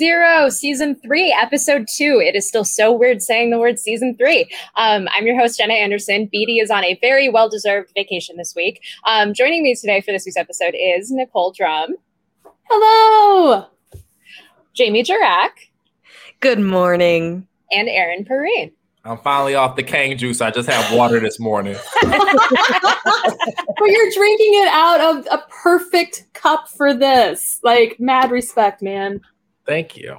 [0.00, 2.22] Zero, Season 3, Episode 2.
[2.24, 4.50] It is still so weird saying the word Season 3.
[4.76, 6.26] Um, I'm your host, Jenna Anderson.
[6.34, 8.80] BD is on a very well deserved vacation this week.
[9.04, 11.96] Um, joining me today for this week's episode is Nicole Drum.
[12.70, 13.66] Hello!
[14.72, 15.50] Jamie Jirak.
[16.40, 17.46] Good morning.
[17.70, 18.72] And Aaron Perine.
[19.04, 20.40] I'm finally off the Kang juice.
[20.40, 21.76] I just had water this morning.
[22.00, 22.18] but
[23.84, 27.60] you're drinking it out of a perfect cup for this.
[27.62, 29.20] Like mad respect, man.
[29.70, 30.18] Thank you.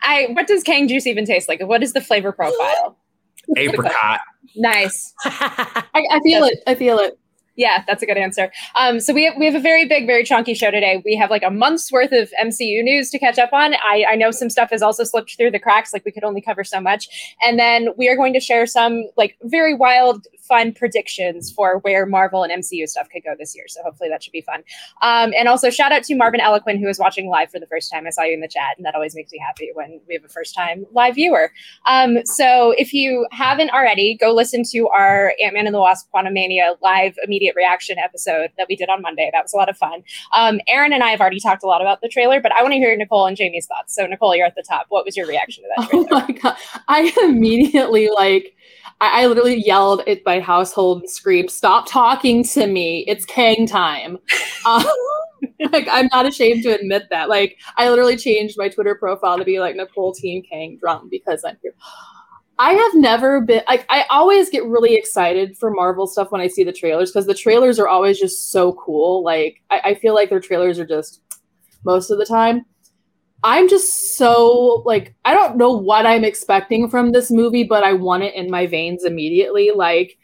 [0.00, 1.60] I what does Kang juice even taste like?
[1.60, 2.96] What is the flavor profile?
[3.56, 4.20] Apricot.
[4.54, 5.12] nice.
[5.24, 6.58] I, I feel it.
[6.68, 7.18] I feel it.
[7.56, 8.52] Yeah, that's a good answer.
[8.74, 11.02] Um, so we have, we have a very big, very chunky show today.
[11.04, 13.74] We have like a month's worth of MCU news to catch up on.
[13.74, 16.42] I, I know some stuff has also slipped through the cracks, like we could only
[16.42, 17.08] cover so much.
[17.42, 22.06] And then we are going to share some like very wild, fun predictions for where
[22.06, 23.64] Marvel and MCU stuff could go this year.
[23.68, 24.62] So hopefully that should be fun.
[25.02, 27.90] Um, and also shout out to Marvin Eloquin who is watching live for the first
[27.90, 28.06] time.
[28.06, 30.24] I saw you in the chat, and that always makes me happy when we have
[30.24, 31.50] a first time live viewer.
[31.86, 36.08] Um, so if you haven't already, go listen to our Ant Man and the Wasp
[36.14, 39.30] Quantumania live immediate reaction episode that we did on Monday.
[39.32, 40.02] That was a lot of fun.
[40.32, 42.72] Um, Aaron and I have already talked a lot about the trailer, but I want
[42.72, 43.94] to hear Nicole and Jamie's thoughts.
[43.94, 44.86] So Nicole, you're at the top.
[44.88, 46.06] What was your reaction to that trailer?
[46.08, 46.56] Oh my god!
[46.88, 48.55] I immediately like.
[49.00, 53.04] I, I literally yelled at my household and screamed, "Stop talking to me!
[53.06, 54.18] It's Kang time!"
[54.66, 54.84] Um,
[55.72, 57.28] like I'm not ashamed to admit that.
[57.28, 61.44] Like I literally changed my Twitter profile to be like Nicole Team Kang Drum because
[61.44, 61.74] I'm here.
[62.58, 66.48] I have never been like I always get really excited for Marvel stuff when I
[66.48, 69.22] see the trailers because the trailers are always just so cool.
[69.22, 71.20] Like I, I, feel like their trailers are just
[71.84, 72.64] most of the time.
[73.42, 77.92] I'm just so like I don't know what I'm expecting from this movie, but I
[77.92, 79.70] want it in my veins immediately.
[79.74, 80.18] Like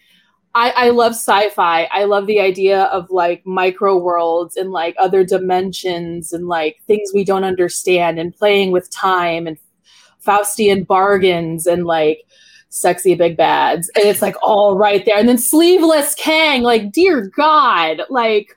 [0.55, 1.85] I, I love sci-fi.
[1.85, 7.11] I love the idea of like micro worlds and like other dimensions and like things
[7.15, 9.57] we don't understand and playing with time and
[10.25, 12.25] Faustian bargains and like
[12.69, 13.91] sexy big bads.
[13.95, 15.17] And it's like all right there.
[15.17, 18.57] And then sleeveless Kang, like, dear God, like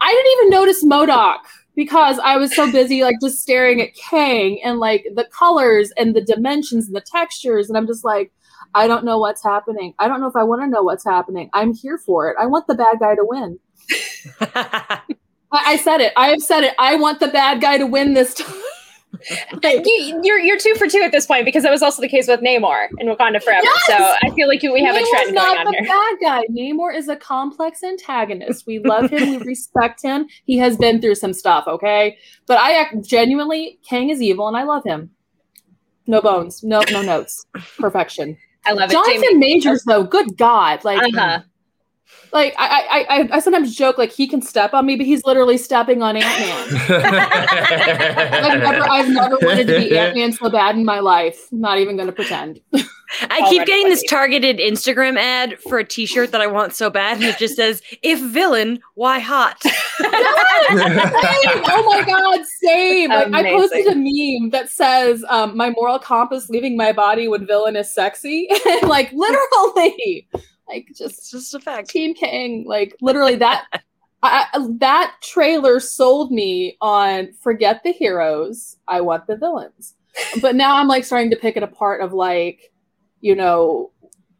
[0.00, 1.38] I didn't even notice MODOK
[1.74, 6.14] because I was so busy like just staring at Kang and like the colors and
[6.14, 7.68] the dimensions and the textures.
[7.68, 8.32] And I'm just like,
[8.74, 9.94] I don't know what's happening.
[9.98, 11.50] I don't know if I want to know what's happening.
[11.52, 12.36] I'm here for it.
[12.40, 13.58] I want the bad guy to win.
[14.40, 15.00] I,
[15.52, 16.12] I said it.
[16.16, 16.74] I have said it.
[16.78, 18.54] I want the bad guy to win this time
[19.62, 22.28] you, you're you're two for two at this point because that was also the case
[22.28, 23.62] with Namor in Wakanda Forever.
[23.62, 23.86] Yes!
[23.86, 25.88] So I feel like we have Namor's a trend going on the here.
[25.88, 26.42] Bad guy.
[26.50, 28.66] Namor is a complex antagonist.
[28.66, 29.38] We love him.
[29.40, 30.26] we respect him.
[30.44, 31.64] He has been through some stuff.
[31.66, 32.16] Okay,
[32.46, 33.78] but I act genuinely.
[33.88, 35.10] Kang is evil, and I love him.
[36.06, 36.62] No bones.
[36.62, 37.44] No no notes.
[37.78, 38.36] Perfection.
[38.66, 38.92] I love it.
[38.92, 39.38] Jonathan Jamie.
[39.38, 41.14] Majors, though, good God, like.
[41.14, 41.42] Uh-huh
[42.32, 45.56] like I, I I sometimes joke like he can step on me, but he's literally
[45.56, 46.68] stepping on Ant Man.
[48.44, 51.48] I've never I've never wanted to be Ant Man so bad in my life.
[51.52, 52.60] I'm not even gonna pretend.
[53.30, 57.18] I keep getting this targeted Instagram ad for a T-shirt that I want so bad,
[57.18, 59.62] and it just says, "If villain, why hot?"
[60.00, 63.10] oh my god, same!
[63.10, 67.46] Like, I posted a meme that says, um, "My moral compass leaving my body when
[67.46, 70.26] villain is sexy," and like literally.
[70.68, 71.90] Like just just a fact.
[71.90, 73.66] Team Kang, like literally that
[74.22, 74.46] I,
[74.78, 79.94] that trailer sold me on forget the heroes, I want the villains.
[80.40, 82.72] But now I'm like starting to pick it apart of like,
[83.20, 83.90] you know,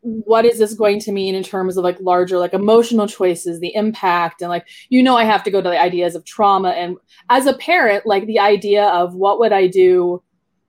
[0.05, 3.75] what is this going to mean in terms of like larger like emotional choices the
[3.75, 6.99] impact and like you know i have to go to the ideas of trauma and
[7.31, 10.23] as a parent like the idea of what would i do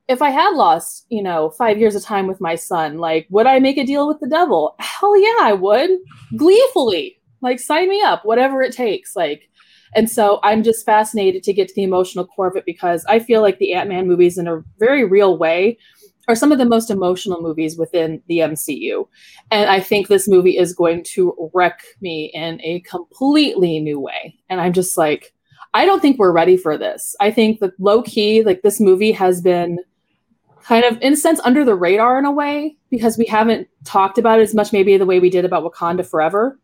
[0.08, 3.48] if I had lost, you know, five years of time with my son, like, would
[3.48, 4.76] I make a deal with the devil?
[4.80, 5.90] Hell yeah, I would.
[6.38, 7.20] Gleefully.
[7.42, 9.16] Like, sign me up, whatever it takes.
[9.16, 9.50] Like,
[9.96, 13.20] and so I'm just fascinated to get to the emotional core of it because I
[13.20, 15.78] feel like the Ant Man movies, in a very real way,
[16.28, 19.08] are some of the most emotional movies within the MCU.
[19.52, 24.36] And I think this movie is going to wreck me in a completely new way.
[24.50, 25.34] And I'm just like,
[25.74, 27.16] I don't think we're ready for this.
[27.20, 29.80] I think that low key, like, this movie has been
[30.66, 34.18] kind of in a sense under the radar in a way because we haven't talked
[34.18, 36.60] about it as much maybe the way we did about Wakanda Forever.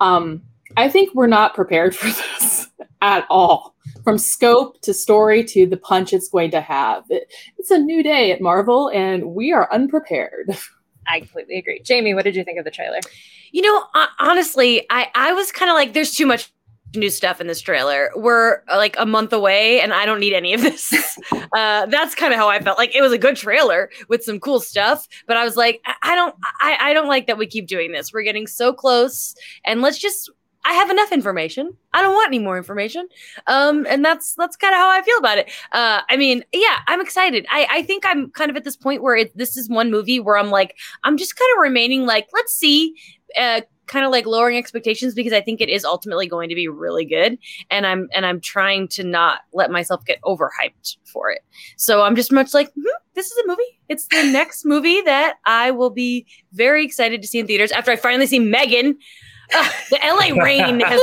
[0.00, 0.42] Um,
[0.76, 2.68] I think we're not prepared for this.
[3.00, 3.74] at all.
[4.02, 7.04] From scope to story to the punch it's going to have.
[7.08, 10.56] It, it's a new day at Marvel, and we are unprepared.
[11.08, 11.80] I completely agree.
[11.82, 12.98] Jamie, what did you think of the trailer?
[13.52, 16.52] You know, uh, honestly, I I was kind of like, there's too much
[16.94, 18.10] new stuff in this trailer.
[18.14, 20.92] We're like a month away, and I don't need any of this.
[21.32, 22.78] uh, that's kind of how I felt.
[22.78, 25.94] Like it was a good trailer with some cool stuff, but I was like, I,
[26.02, 28.12] I don't, I, I don't like that we keep doing this.
[28.12, 29.34] We're getting so close,
[29.64, 30.30] and let's just.
[30.68, 31.76] I have enough information.
[31.92, 33.06] I don't want any more information.
[33.46, 35.48] Um, and that's that's kind of how I feel about it.
[35.70, 37.46] Uh, I mean, yeah, I'm excited.
[37.52, 40.18] I, I think I'm kind of at this point where it, this is one movie
[40.18, 40.74] where I'm like,
[41.04, 42.96] I'm just kind of remaining like, let's see.
[43.38, 46.68] Uh, kind of like lowering expectations because I think it is ultimately going to be
[46.68, 47.38] really good
[47.70, 51.42] and I'm and I'm trying to not let myself get overhyped for it.
[51.76, 53.80] So I'm just much like mm-hmm, this is a movie.
[53.88, 57.90] It's the next movie that I will be very excited to see in theaters after
[57.90, 58.98] I finally see Megan.
[59.54, 61.00] Uh, the LA rain has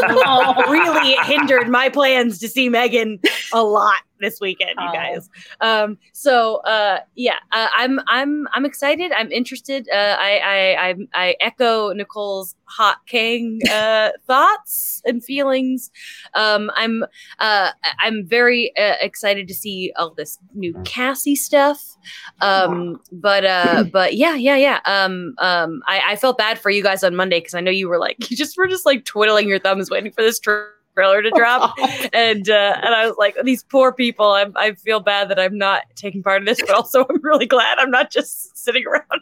[0.69, 3.19] really hindered my plans to see Megan
[3.53, 4.93] a lot this weekend, you oh.
[4.93, 5.29] guys.
[5.61, 9.11] Um, so uh, yeah, uh, I'm I'm I'm excited.
[9.11, 9.87] I'm interested.
[9.93, 15.91] Uh, I, I I I echo Nicole's hot Kang uh, thoughts and feelings.
[16.33, 17.03] Um, I'm
[17.39, 21.97] uh, I'm very uh, excited to see all this new Cassie stuff.
[22.41, 24.79] Um, but uh, but yeah, yeah, yeah.
[24.85, 27.87] Um, um, I, I felt bad for you guys on Monday because I know you
[27.87, 30.39] were like you just were just like twiddling your thumbs waiting for this.
[30.39, 31.75] Trip trailer to drop,
[32.13, 34.27] and uh, and I was like, these poor people.
[34.27, 37.45] i I feel bad that I'm not taking part in this, but also I'm really
[37.45, 39.21] glad I'm not just sitting around.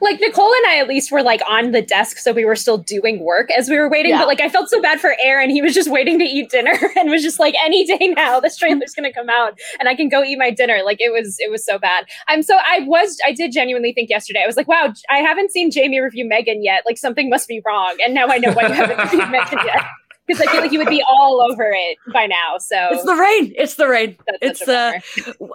[0.00, 2.78] Like Nicole and I, at least, were like on the desk, so we were still
[2.78, 4.10] doing work as we were waiting.
[4.10, 4.18] Yeah.
[4.18, 5.50] But like, I felt so bad for Aaron.
[5.50, 8.56] He was just waiting to eat dinner and was just like, any day now, this
[8.56, 10.80] trailer's gonna come out, and I can go eat my dinner.
[10.84, 12.04] Like it was, it was so bad.
[12.28, 14.40] I'm so I was, I did genuinely think yesterday.
[14.42, 16.82] I was like, wow, I haven't seen Jamie review Megan yet.
[16.84, 19.84] Like something must be wrong, and now I know why you haven't reviewed Megan yet
[20.30, 22.58] because I feel like you would be all over it by now.
[22.58, 23.52] So it's the rain.
[23.56, 24.16] It's the rain.
[24.26, 24.92] That's it's uh,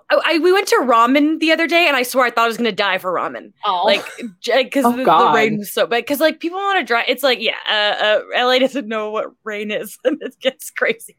[0.10, 2.58] I, we went to ramen the other day, and I swear I thought I was
[2.58, 3.54] gonna die for ramen.
[3.64, 6.04] Oh, like because oh, the, the, rain was so bad.
[6.04, 7.06] Because like people want to drive.
[7.08, 11.18] It's like yeah, uh, uh, LA doesn't know what rain is, and it gets crazy.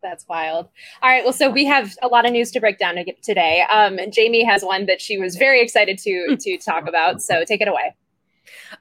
[0.00, 0.68] That's wild.
[1.02, 1.24] All right.
[1.24, 3.62] Well, so we have a lot of news to break down today.
[3.62, 7.20] Um, Jamie has one that she was very excited to to talk about.
[7.22, 7.94] So take it away.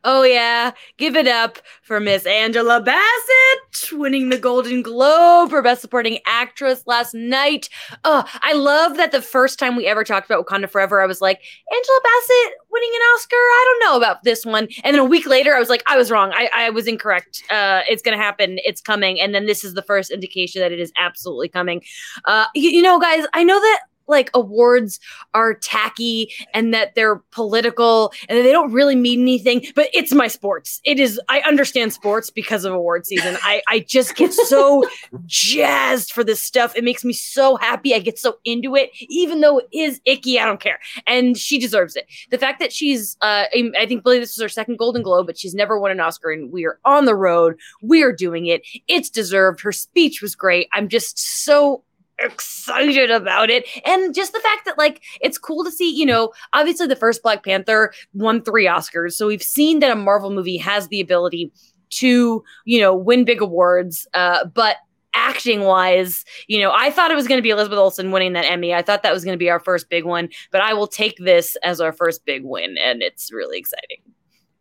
[0.03, 0.71] Oh, yeah.
[0.97, 6.83] Give it up for Miss Angela Bassett winning the Golden Globe for Best Supporting Actress
[6.85, 7.69] last night.
[8.03, 11.21] Oh, I love that the first time we ever talked about Wakanda Forever, I was
[11.21, 11.41] like,
[11.71, 13.35] Angela Bassett winning an Oscar?
[13.35, 14.67] I don't know about this one.
[14.83, 16.31] And then a week later, I was like, I was wrong.
[16.33, 17.43] I, I was incorrect.
[17.49, 18.59] Uh, it's going to happen.
[18.63, 19.19] It's coming.
[19.19, 21.81] And then this is the first indication that it is absolutely coming.
[22.25, 24.99] Uh, you, you know, guys, I know that like awards
[25.33, 30.27] are tacky and that they're political and they don't really mean anything but it's my
[30.27, 30.81] sports.
[30.83, 33.37] It is i understand sports because of award season.
[33.43, 34.83] I i just get so
[35.25, 36.75] jazzed for this stuff.
[36.75, 37.93] It makes me so happy.
[37.93, 40.39] I get so into it even though it is icky.
[40.39, 40.79] I don't care.
[41.05, 42.07] And she deserves it.
[42.29, 45.37] The fact that she's uh i think believe this is her second golden globe but
[45.37, 47.57] she's never won an oscar and we are on the road.
[47.81, 48.61] We are doing it.
[48.87, 49.61] It's deserved.
[49.61, 50.67] Her speech was great.
[50.73, 51.83] I'm just so
[52.19, 53.67] excited about it.
[53.85, 57.23] And just the fact that, like, it's cool to see, you know, obviously the first
[57.23, 59.13] Black Panther won three Oscars.
[59.13, 61.51] So we've seen that a Marvel movie has the ability
[61.89, 64.07] to, you know, win big awards.
[64.13, 64.77] Uh, but
[65.13, 68.45] acting wise, you know, I thought it was going to be Elizabeth Olsen winning that
[68.45, 68.73] Emmy.
[68.73, 71.17] I thought that was going to be our first big one, but I will take
[71.17, 72.77] this as our first big win.
[72.77, 74.01] And it's really exciting.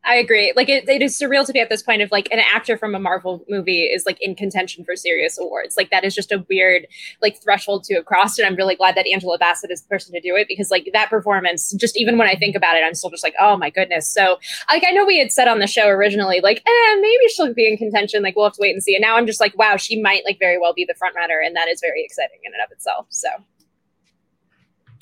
[0.06, 0.52] I agree.
[0.54, 2.94] Like it, it is surreal to be at this point of like an actor from
[2.94, 5.76] a Marvel movie is like in contention for serious awards.
[5.76, 6.86] Like that is just a weird
[7.20, 8.38] like threshold to have crossed.
[8.38, 10.88] And I'm really glad that Angela Bassett is the person to do it because like
[10.92, 13.68] that performance, just even when I think about it, I'm still just like, oh my
[13.68, 14.08] goodness.
[14.08, 14.38] So
[14.70, 17.68] like I know we had said on the show originally, like, eh, maybe she'll be
[17.68, 18.22] in contention.
[18.22, 18.94] Like we'll have to wait and see.
[18.94, 21.40] And now I'm just like, wow, she might like very well be the front runner,
[21.44, 23.06] and that is very exciting in and of itself.
[23.10, 23.28] So.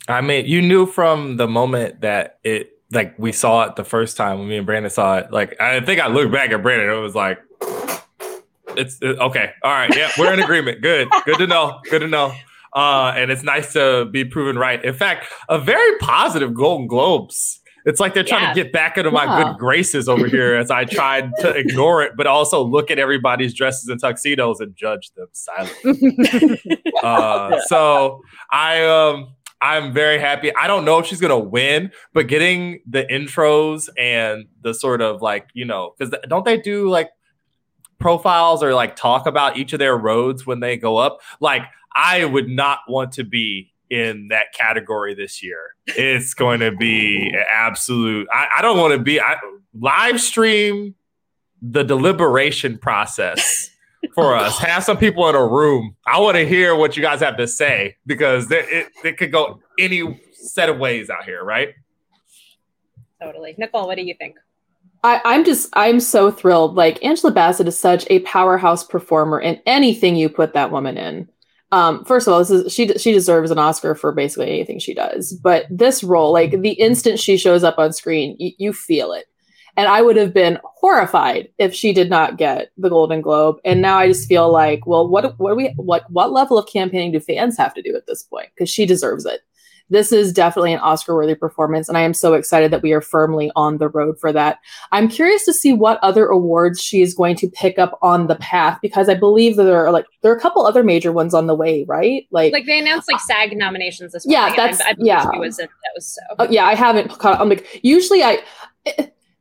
[0.06, 4.16] I mean, you knew from the moment that it like we saw it the first
[4.16, 5.32] time when me and Brandon saw it.
[5.32, 7.38] Like I think I looked back at Brandon, it was like,
[8.76, 9.50] it's it, okay.
[9.62, 10.80] All right, yeah, we're in agreement.
[10.82, 11.80] Good, good to know.
[11.90, 12.32] Good to know.
[12.74, 14.84] Uh, and it's nice to be proven right.
[14.84, 17.60] In fact, a very positive Golden Globes.
[17.86, 18.54] It's like they're trying yeah.
[18.54, 19.44] to get back into my yeah.
[19.44, 23.52] good graces over here as I tried to ignore it, but also look at everybody's
[23.52, 26.82] dresses and tuxedos and judge them silently.
[27.02, 30.54] uh, so I um I'm very happy.
[30.54, 35.22] I don't know if she's gonna win, but getting the intros and the sort of
[35.22, 37.10] like you know, because don't they do like
[37.98, 41.20] profiles or like talk about each of their roads when they go up?
[41.40, 41.62] Like
[41.94, 45.74] I would not want to be in that category this year.
[45.86, 48.26] It's going to be absolute.
[48.32, 49.20] I, I don't want to be.
[49.20, 49.36] I
[49.72, 50.94] live stream
[51.62, 53.70] the deliberation process
[54.14, 54.58] for us.
[54.58, 55.96] Have some people in a room.
[56.06, 59.32] I want to hear what you guys have to say because it, it, it could
[59.32, 61.74] go any set of ways out here, right?
[63.22, 63.54] Totally.
[63.58, 64.36] Nicole, what do you think?
[65.02, 66.74] I, I'm just I'm so thrilled.
[66.76, 71.28] Like Angela Bassett is such a powerhouse performer in anything you put that woman in.
[71.72, 74.94] Um, first of all, this is she she deserves an Oscar for basically anything she
[74.94, 75.32] does.
[75.32, 79.26] But this role, like the instant she shows up on screen, y- you feel it.
[79.76, 83.56] And I would have been horrified if she did not get the Golden Globe.
[83.64, 87.12] And now I just feel like, well, what what we what what level of campaigning
[87.12, 88.48] do fans have to do at this point?
[88.54, 89.40] Because she deserves it.
[89.90, 93.02] This is definitely an Oscar worthy performance, and I am so excited that we are
[93.02, 94.58] firmly on the road for that.
[94.92, 98.36] I'm curious to see what other awards she is going to pick up on the
[98.36, 101.34] path because I believe that there are like there are a couple other major ones
[101.34, 102.26] on the way, right?
[102.30, 104.56] Like, Like they announced like SAG nominations this Yeah, morning.
[104.56, 105.26] that's- I, I yeah.
[105.36, 106.20] was in, was so.
[106.38, 107.38] Uh, yeah, I haven't caught.
[107.38, 108.38] I'm like usually I,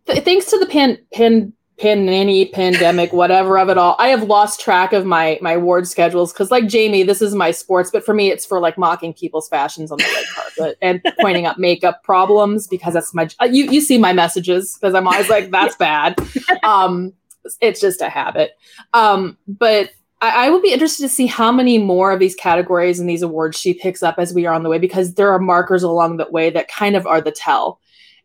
[0.07, 4.61] th- thanks to the pan pan panani pandemic, whatever of it all, I have lost
[4.61, 8.13] track of my my award schedules because like Jamie, this is my sports, but for
[8.13, 12.03] me, it's for like mocking people's fashions on the red carpet and pointing out makeup
[12.03, 15.75] problems because that's my uh, you you see my messages because I'm always like that's
[15.75, 16.15] bad.
[16.63, 17.13] Um,
[17.59, 18.51] it's just a habit.
[18.93, 19.89] Um, but.
[20.21, 23.21] I I would be interested to see how many more of these categories and these
[23.21, 26.15] awards she picks up as we are on the way because there are markers along
[26.15, 27.81] the way that kind of are the tell.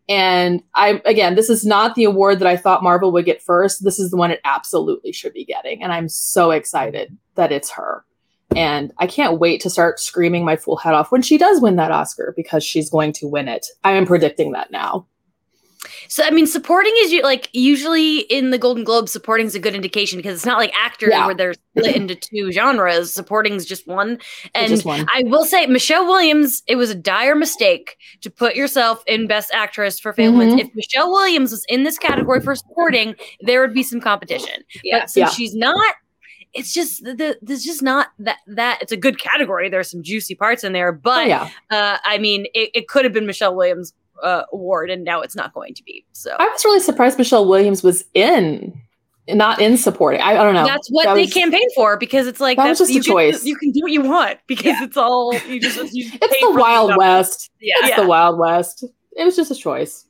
[0.08, 3.84] And I again, this is not the award that I thought Marvel would get first.
[3.84, 7.70] This is the one it absolutely should be getting, and I'm so excited that it's
[7.70, 8.04] her.
[8.56, 11.76] And I can't wait to start screaming my full head off when she does win
[11.76, 13.66] that Oscar because she's going to win it.
[13.84, 15.06] I am predicting that now.
[16.08, 19.58] So I mean, supporting is u- like usually in the Golden Globe, supporting is a
[19.60, 21.26] good indication because it's not like actors Yeah.
[21.26, 23.12] where they're split into two genres.
[23.12, 24.18] Supporting is just one.
[24.54, 25.06] And just one.
[25.12, 29.50] I will say, Michelle Williams, it was a dire mistake to put yourself in Best
[29.52, 30.54] Actress for Winds.
[30.54, 30.60] Mhm.
[30.60, 34.62] If Michelle Williams was in this category for supporting, there would be some competition.
[34.82, 35.00] Yeah.
[35.00, 35.34] But since Yeah.
[35.34, 35.94] she's not,
[36.54, 39.68] it's just the, the there's just not that that it's a good category.
[39.68, 43.04] There's some juicy parts in there, Oh, but yeah, uh, I mean, it, it could
[43.04, 46.04] have been Michelle Williams' uh, award, and now it's not going to be.
[46.12, 48.80] So I was really surprised Michelle Williams was in,
[49.28, 50.20] not in supporting.
[50.20, 50.64] I, I don't know.
[50.66, 52.94] that's what That they was- campaign for because it's like That was that's, just a
[52.94, 53.44] you get to- choice.
[53.44, 56.96] you can do what you want because it's all you just you It's the Wild.
[56.96, 57.50] West.
[57.60, 57.74] Yeah.
[57.80, 58.00] It's Yeah.
[58.02, 58.84] the Wild West.
[59.16, 60.04] It was just a choice.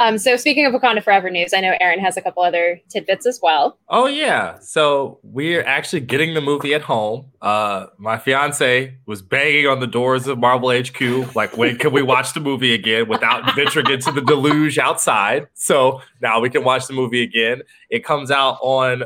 [0.00, 3.26] Um, so speaking of Wakanda Forever news, I know Aaron has a couple other tidbits
[3.26, 3.78] as well.
[3.90, 4.58] Oh yeah.
[4.60, 7.26] So we're actually getting the movie at home.
[7.42, 12.00] Uh my fiance was banging on the doors of Marvel HQ, like when can we
[12.00, 15.48] watch the movie again without venturing into the deluge outside?
[15.52, 17.60] So now we can watch the movie again.
[17.90, 19.04] It comes out on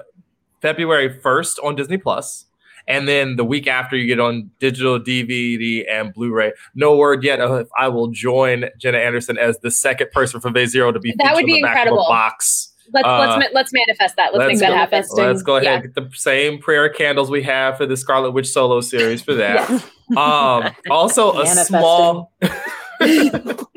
[0.62, 2.43] February 1st on Disney Plus.
[2.86, 6.52] And then the week after, you get on digital DVD and Blu-ray.
[6.74, 10.70] No word yet if I will join Jenna Anderson as the second person from Phase
[10.70, 12.04] Zero to be That would featured on be the back of a incredible.
[12.08, 12.70] box.
[12.92, 14.34] Let's Uh, let's ma- let's manifest that.
[14.34, 14.74] Let's, let's make that go.
[14.76, 15.04] happen.
[15.16, 15.74] Let's go ahead Yeah.
[15.76, 19.34] and get the same prayer candles we have for the Scarlet Witch solo series for
[19.34, 19.68] that.
[20.18, 22.30] Um, also, a small,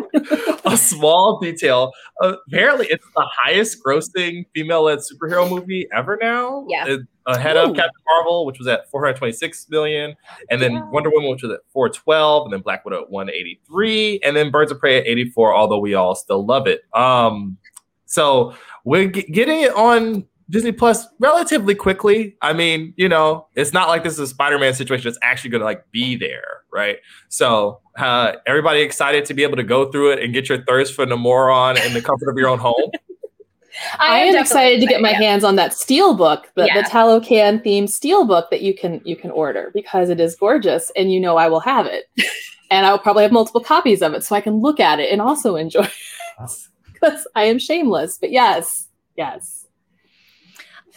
[0.74, 1.92] a small detail.
[2.22, 6.66] Uh, apparently, it's the highest grossing female-led superhero movie ever now.
[6.70, 6.86] Yeah.
[6.88, 7.64] It- ahead Ooh.
[7.72, 10.16] of Captain Marvel, which was at 426 million,
[10.50, 14.34] and then Wonder Woman, which was at 412, and then Black Widow at 183, and
[14.34, 15.54] then Birds of Prey at 84.
[15.54, 16.84] Although we all still love it.
[16.94, 17.58] Um,
[18.06, 18.56] so
[18.86, 22.38] we're g- getting it on Disney Plus relatively quickly.
[22.42, 25.60] I mean, you know, it's not like this is a Spider-Man situation that's actually going
[25.60, 26.98] to like be there, right?
[27.28, 30.94] So, uh, everybody excited to be able to go through it and get your thirst
[30.94, 32.92] for Namor on in the comfort of your own home.
[34.00, 35.18] I, am definitely excited to get my yeah.
[35.18, 36.82] hands on that steel book, the, Yeah.
[36.82, 40.92] the Talokan themed steel book that you can you can order because it is gorgeous,
[40.96, 42.06] and you know I will have it,
[42.72, 45.12] and I will probably have multiple copies of it so I can look at it
[45.12, 46.52] and also enjoy it
[46.92, 48.18] because I am shameless.
[48.18, 49.67] But yes, yes,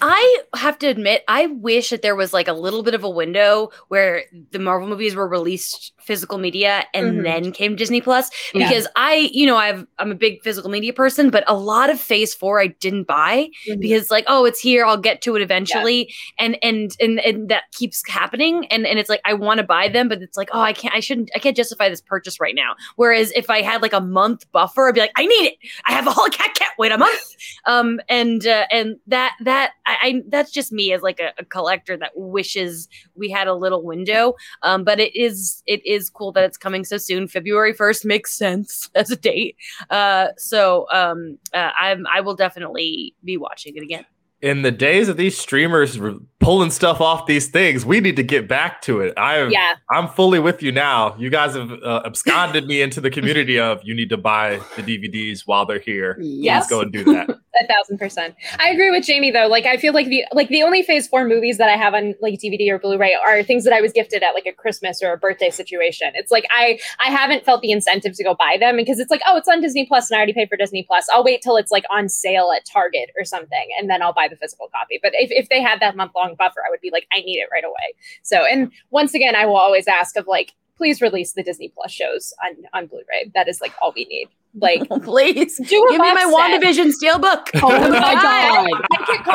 [0.03, 3.11] I have to admit, I wish that there was like a little bit of a
[3.11, 7.23] window where the Marvel movies were released physical media and Mhm.
[7.23, 8.31] then came Disney Plus.
[8.55, 8.67] Yeah.
[8.69, 12.01] Because I, you know, I've I'm a big physical media person, but a lot of
[12.01, 13.81] Phase Four I didn't buy Mhm.
[13.81, 17.65] because like, oh, it's here, I'll get to it eventually, and and and and that
[17.73, 20.61] keeps happening, and and it's like I want to buy them, but it's like, oh,
[20.61, 22.75] I can't, I shouldn't, I can't justify this purchase right now.
[22.97, 25.55] Whereas if I had like a month buffer, I'd be like, I need it.
[25.87, 27.37] I have a whole cat can't wait a month.
[27.67, 31.45] Um, and uh, and that that I, I that's just me as like a, a
[31.45, 34.35] collector that wishes we had a little window.
[34.63, 37.29] Um, but it is it is cool that it's coming so soon.
[37.29, 39.57] February first makes sense as a date.
[39.91, 44.07] Uh, so um, uh, I'm I will definitely be watching it again.
[44.43, 48.23] in the days of these streamers re- pulling stuff off these things, we need to
[48.23, 49.13] get back to it.
[49.17, 49.75] I am, Yeah.
[49.91, 51.15] I'm fully with you now.
[51.19, 54.83] You guys have uh, absconded me into the community of you need to buy the
[54.83, 56.17] DVDs while they're here.
[56.21, 56.63] yes.
[56.63, 57.31] Let's go and do that.
[57.61, 58.37] A thousand percent.
[58.59, 59.47] I agree with Jamie though.
[59.49, 62.15] Like I feel like the like the only phase four movies that I have on
[62.23, 65.13] like DVD or Blu-ray are things that I was gifted at like a Christmas or
[65.13, 66.13] a birthday situation.
[66.15, 69.21] It's like I I haven't felt the incentive to go buy them because it's like,
[69.27, 71.07] oh, it's on Disney Plus and I already paid for Disney Plus.
[71.13, 74.29] I'll wait till it's like on sale at Target or something and then I'll buy
[74.29, 74.99] the physical copy.
[75.03, 77.39] But if, if they had that month long buffer, I would be like, I need
[77.39, 77.95] it right away.
[78.23, 81.91] So and once again, I will always ask of like, please release the Disney Plus
[81.93, 83.31] shows on, on Blu-ray.
[83.35, 84.29] That is like all we need.
[84.61, 86.61] Like please do a give me my set.
[86.61, 87.51] WandaVision steelbook.
[87.63, 88.69] Oh my god!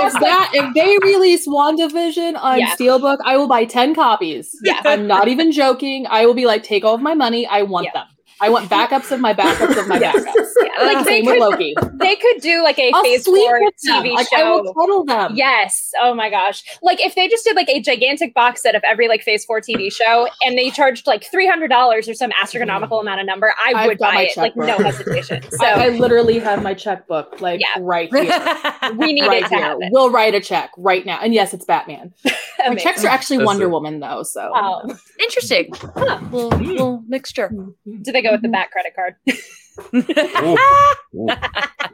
[0.08, 2.76] If that if they release WandaVision on Yeah.
[2.76, 4.52] Steelbook, I will buy ten copies.
[4.64, 4.82] Yeah.
[4.84, 6.06] I'm not even joking.
[6.10, 7.48] I will be like, take all of my money.
[7.48, 8.02] I want Yeah.
[8.02, 8.08] them.
[8.42, 10.16] I want backups of my backups of my Yes.
[10.16, 10.50] backups.
[10.62, 11.76] Yeah, like they Same with could, Loki.
[11.94, 14.04] they could do like a I'll phase four with them.
[14.04, 14.36] TV Like, show.
[14.38, 15.32] I will cuddle them.
[15.36, 15.92] Yes.
[16.02, 16.64] Oh my gosh.
[16.82, 19.62] Like if they just did like a gigantic box set of every like phase four
[19.62, 23.54] TV show and they charged like three hundred dollars or some astronomical amount of number,
[23.66, 25.42] I I've would buy my it like no hesitation.
[25.52, 27.68] So I, I literally have my checkbook like Yeah.
[27.80, 28.94] right here.
[28.98, 29.64] we need right it to here.
[29.64, 29.90] happen.
[29.92, 31.20] We'll write a check right now.
[31.22, 32.14] And yes, it's Batman.
[32.68, 33.70] My checks are actually That's Wonder it.
[33.70, 35.70] Woman though, so Oh, Interesting.
[35.96, 36.20] Huh.
[36.32, 37.50] Little, little mixture.
[37.50, 38.02] Mm-hmm.
[38.02, 39.16] do they go with the back credit card?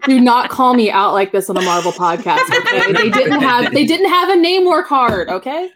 [0.05, 2.41] do not call me out like this on the Marvel podcast.
[2.49, 5.29] Okay, they didn't have they didn't have a name Namor card.
[5.29, 5.69] Okay,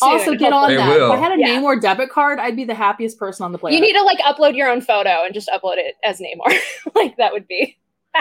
[0.00, 0.88] also get on They that.
[0.88, 1.12] will.
[1.12, 1.60] If I had a Yeah.
[1.60, 3.78] Namor debit card, I'd be the happiest person on the planet.
[3.78, 6.56] You need to like upload your own photo and just upload it as Namor.
[6.94, 7.78] like that would be.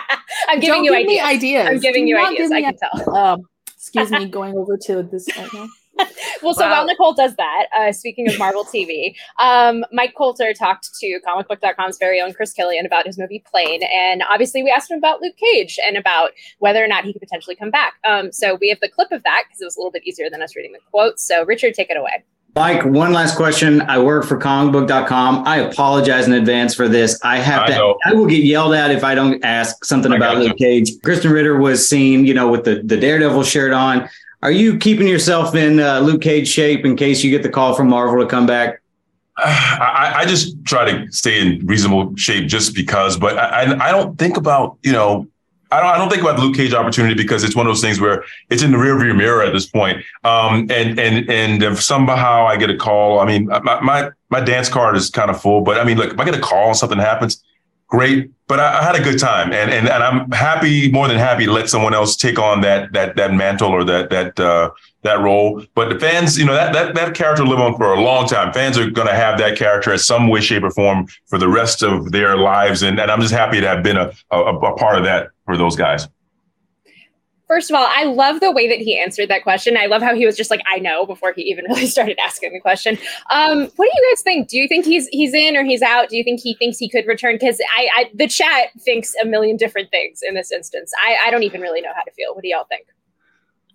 [0.48, 1.38] I'm giving Don't you give me ideas.
[1.38, 1.67] ideas.
[1.67, 2.51] I'm giving Do you ideas.
[2.51, 3.15] I me can tell.
[3.15, 3.41] Um,
[3.75, 5.67] excuse me, going over to this right now.
[6.41, 6.72] Well, so Wow.
[6.72, 11.98] while Nicole does that, uh, speaking of Marvel TV, um, Mike Colter talked to comicbook.com's
[12.00, 13.84] very own Chris Killian about his movie Plane.
[13.84, 17.22] And obviously, we asked him about Luke Cage and about whether or not he could
[17.22, 17.93] potentially come back.
[18.03, 20.31] Um, so we have the clip of that because it was a little bit easier
[20.31, 21.24] than us reading the quotes.
[21.24, 22.24] So, Richard, take it away.
[22.55, 23.81] Mike, one last question.
[23.81, 25.48] I work for comicbook.com.
[25.48, 27.20] I apologize in advance for this.
[27.24, 27.98] I have I to, know.
[28.05, 30.48] I will get yelled at if I don't ask something I about got you.
[30.50, 30.91] Luke Cage.
[31.05, 34.10] Krysten Ritter was seen, you know, with the, the Daredevil shirt on.
[34.43, 37.75] Are you keeping yourself in uh, Luke Cage shape in case you get the call
[37.75, 38.81] from Marvel to come back?
[39.38, 44.17] I, I just try to stay in reasonable shape just because, but I, I don't
[44.17, 45.27] think about, you know,
[45.71, 47.82] I don't, I don't think about the Luke Cage opportunity because it's one of those
[47.82, 50.04] things where it's in the rearview mirror at this point.
[50.23, 54.41] Um, and, and, and if somehow I get a call, I mean, my, my, my
[54.41, 56.69] dance card is kind of full, but I mean, look, if I get a call
[56.69, 57.41] and something happens,
[57.91, 58.32] great.
[58.47, 61.45] But I, I had a good time and, and, and I'm happy, more than happy
[61.45, 64.71] to let someone else take on that, that, that mantle or that, that, uh,
[65.04, 65.63] that role.
[65.73, 68.54] But the fans, you know, that that that character live on for a long time.
[68.54, 71.47] Fans are going to have that character in some way, shape, or form for the
[71.47, 72.84] rest of their lives.
[72.84, 75.58] And, and I'm just happy to have been a, a, a part of that for
[75.58, 76.08] those guys.
[77.52, 79.76] First of all, I love the way that he answered that question.
[79.76, 82.54] I love how he was just like, "I know" before he even really started asking
[82.54, 82.98] the question.
[83.30, 84.48] Um, what do you guys think?
[84.48, 86.08] Do you think he's he's in or he's out?
[86.08, 87.36] Do you think he thinks he could return?
[87.36, 90.94] Because I, I, the chat thinks a million different things in this instance.
[91.04, 92.34] I, I don't even really know how to feel.
[92.34, 92.88] What do y'all think?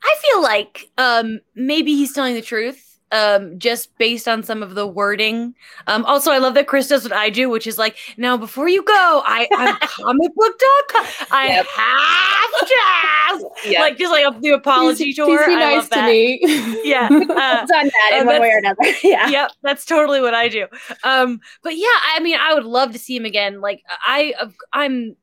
[0.03, 2.86] I feel like um, maybe he's telling the truth.
[3.13, 5.55] Um, just based on some of the wording.
[5.87, 8.69] Um, also, I love that Chris does what I do, which is like, now before
[8.69, 11.07] you go, I I'm comicbook.com.
[11.31, 11.67] I Yep.
[11.67, 12.69] have
[13.63, 13.71] to.
[13.71, 15.39] Yeah, like just like a, the apology Please- tour.
[15.39, 16.41] please be nice to me.
[16.83, 17.09] Yeah.
[17.37, 18.83] Uh, done that uh, in one way or another.
[19.05, 19.29] yeah.
[19.29, 20.67] yep, that's totally what I do.
[21.05, 23.61] Um, but yeah, I mean, I would love to see him again.
[23.61, 24.35] Like I,
[24.73, 25.15] I'm,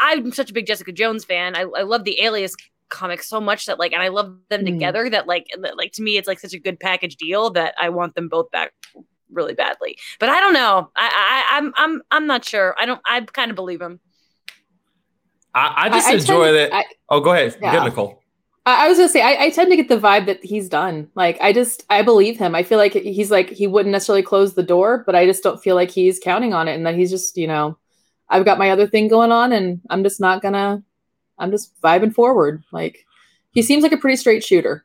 [0.00, 1.56] I'm such a big Jessica Jones fan.
[1.56, 2.54] I, I love the Alias
[2.90, 4.66] comics so much that like, and I love them Mm.
[4.66, 5.08] together.
[5.08, 7.88] That like, that, like to me, it's like such a good package deal that I
[7.88, 8.72] want them both back
[9.32, 9.96] really badly.
[10.18, 10.90] But I don't know.
[10.96, 12.74] I, I, I'm, I'm, I'm not sure.
[12.78, 13.00] I don't.
[13.08, 14.00] I kind of believe him.
[15.54, 16.74] I, I just I- I enjoy tend- that.
[16.74, 17.56] I- oh, go ahead.
[17.60, 17.72] Yeah.
[17.72, 18.16] Good, Nicole.
[18.66, 21.08] I, I was gonna say I, I tend to get the vibe that he's done.
[21.14, 22.54] Like I just I believe him.
[22.54, 25.60] I feel like he's like he wouldn't necessarily close the door, but I just don't
[25.62, 27.78] feel like he's counting on it, and that he's just you know
[28.28, 30.82] I've got my other thing going on, and I'm just not gonna.
[31.40, 32.62] I'm just vibing forward.
[32.70, 33.04] Like
[33.52, 34.84] he seems like a pretty straight shooter.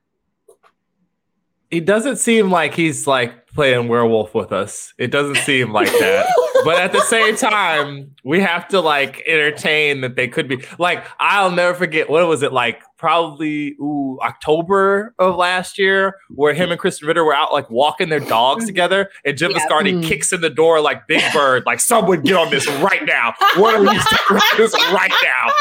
[1.72, 4.94] He doesn't seem like he's like playing werewolf with us.
[4.98, 6.28] It doesn't seem like that.
[6.66, 11.06] but at the same time, we have to like entertain that they could be like
[11.20, 16.72] I'll never forget what was it like probably ooh October of last year where him
[16.72, 19.60] and Krysten Ritter were out like walking their dogs together and Jim Yeah.
[19.60, 20.04] Viscardi Mm.
[20.04, 23.34] kicks in the door like Big Bird like someone get on this right now.
[23.58, 25.52] What are you saying this right now?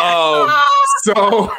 [0.00, 0.52] Um,
[1.02, 1.52] so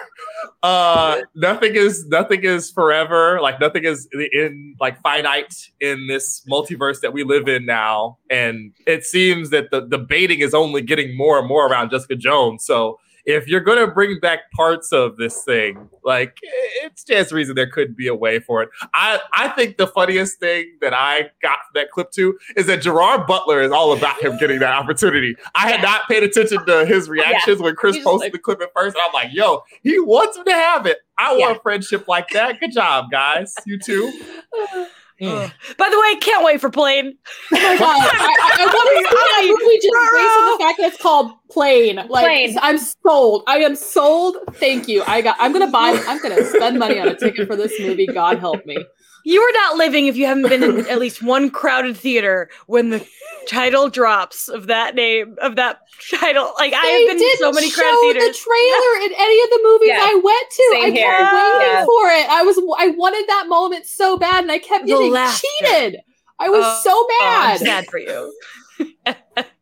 [0.63, 3.41] uh nothing is nothing is forever.
[3.41, 8.17] Like nothing is in like finite in this multiverse that we live in now.
[8.29, 12.65] And it seems that the baiting is only getting more and more around jessica jones.
[12.65, 16.37] So if you're gonna bring back parts of this thing, like
[16.83, 18.69] it stands to reason there could be a way for it.
[18.93, 23.25] I I think the funniest thing that I got that clip to is that Gerard
[23.27, 25.35] Butler is all about him getting that opportunity.
[25.55, 25.89] I had Yeah.
[25.89, 28.95] not paid attention to his reactions when Chris He's posted like- the clip at first.
[28.97, 30.99] And I'm like, yo, he wants him to have it.
[31.17, 31.39] I Yeah.
[31.47, 32.59] want a friendship like that.
[32.59, 33.55] Good job, guys.
[33.65, 34.11] You too.
[35.21, 35.51] Mm.
[35.77, 37.13] By the way, can't wait for plane.
[37.51, 37.81] Oh my god!
[37.81, 41.01] I, I, I want to see that movie just based on the fact that it's
[41.01, 41.95] called Plane.
[41.95, 42.57] Like Plane.
[42.61, 43.43] I'm sold.
[43.47, 44.37] I am sold.
[44.53, 45.03] Thank you.
[45.05, 45.37] I got.
[45.39, 45.91] I'm gonna buy.
[46.07, 48.07] I'm gonna spend money on a ticket for this movie.
[48.07, 48.77] God help me.
[49.23, 52.89] You are not living if you haven't been in at least one crowded theater when
[52.89, 53.05] the
[53.47, 55.79] title drops of that name of that
[56.11, 56.51] title.
[56.57, 58.39] Like I have been in didn't so many show crowded the theaters.
[58.39, 60.01] trailer in any of the movies Yeah.
[60.03, 60.69] I went to.
[60.73, 61.11] Same I here.
[61.11, 61.85] kept waiting Yeah.
[61.85, 62.29] for it.
[62.29, 62.57] I was.
[62.79, 65.47] I wanted that moment so bad, and I kept The getting laughter.
[65.61, 66.01] cheated.
[66.39, 68.33] I was Oh, so Oh, I'm sad for you.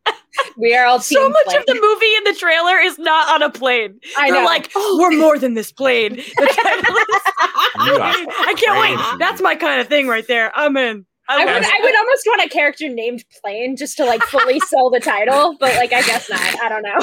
[0.57, 1.57] We are all So much plane.
[1.57, 3.99] of the movie in the trailer is not on a plane.
[4.17, 4.45] I They're know.
[4.45, 4.97] like, Oh.
[5.01, 6.15] we're more than this plane.
[6.15, 6.21] The
[6.63, 7.21] title is-
[7.75, 9.19] I can't wait.
[9.19, 10.51] That's my kind of thing right there.
[10.55, 11.05] I'm in.
[11.31, 14.59] I I would, I would almost want a character named Plane just to like fully
[14.67, 16.39] sell the title, but like I guess not.
[16.41, 16.99] I don't know.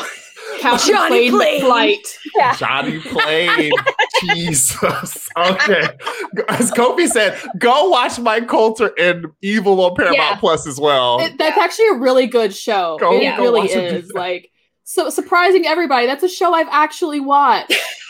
[0.60, 1.60] Captain Johnny Plane Plane.
[1.62, 2.18] Flight.
[2.36, 2.54] Yeah.
[2.56, 3.72] Johnny played.
[4.34, 5.28] Jesus.
[5.36, 5.88] Okay.
[6.48, 10.36] As Kofi said, go watch Mike Colter in Evil on Paramount Yeah.
[10.36, 11.20] Plus as well.
[11.20, 12.96] It, that's actually a really good show.
[13.00, 13.74] Go- it go really is.
[13.76, 13.94] it.
[14.04, 14.12] is.
[14.12, 14.50] Like
[14.84, 16.06] so surprising everybody.
[16.06, 17.74] That's a show I've actually watched.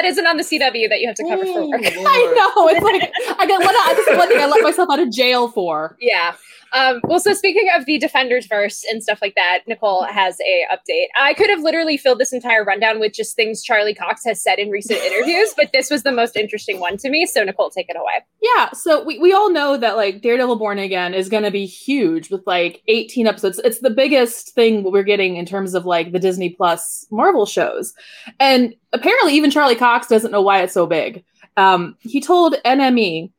[0.00, 1.82] That isn't on the CW that you have to cover for oh, work.
[1.84, 2.68] I know.
[2.68, 3.96] It's like I got let out.
[3.96, 5.94] This is one thing I let myself out of jail for.
[6.00, 6.36] Yeah.
[6.72, 10.66] Um, well, so speaking of the Defenders verse and stuff like that, Nicole has a
[10.72, 11.06] update.
[11.20, 14.58] I could have literally filled this entire rundown with just things Charlie Cox has said
[14.58, 17.26] in recent interviews, but this was the most interesting one to me.
[17.26, 18.24] So Nicole, take it away.
[18.40, 21.66] Yeah, so we, we all know that like Daredevil Born Again is going to be
[21.66, 23.60] huge with like 18 episodes.
[23.64, 27.92] It's the biggest thing we're getting in terms of like the Disney Plus Marvel shows.
[28.38, 31.24] And apparently even Charlie Cox doesn't know why it's so big.
[31.56, 33.30] Um, he told NME,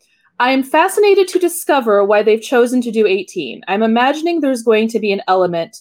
[0.42, 3.62] I am fascinated to discover why they've chosen to do 18.
[3.68, 5.78] I'm imagining there's going to be an element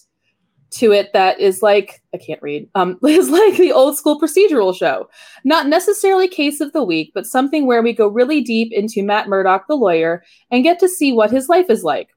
[0.73, 2.69] to it that is like I can't read.
[2.75, 5.09] Um, is like the old school procedural show.
[5.43, 9.27] Not necessarily case of the week, but something where we go really deep into Matt
[9.27, 12.09] Murdock, the lawyer, and get to see what his life is like.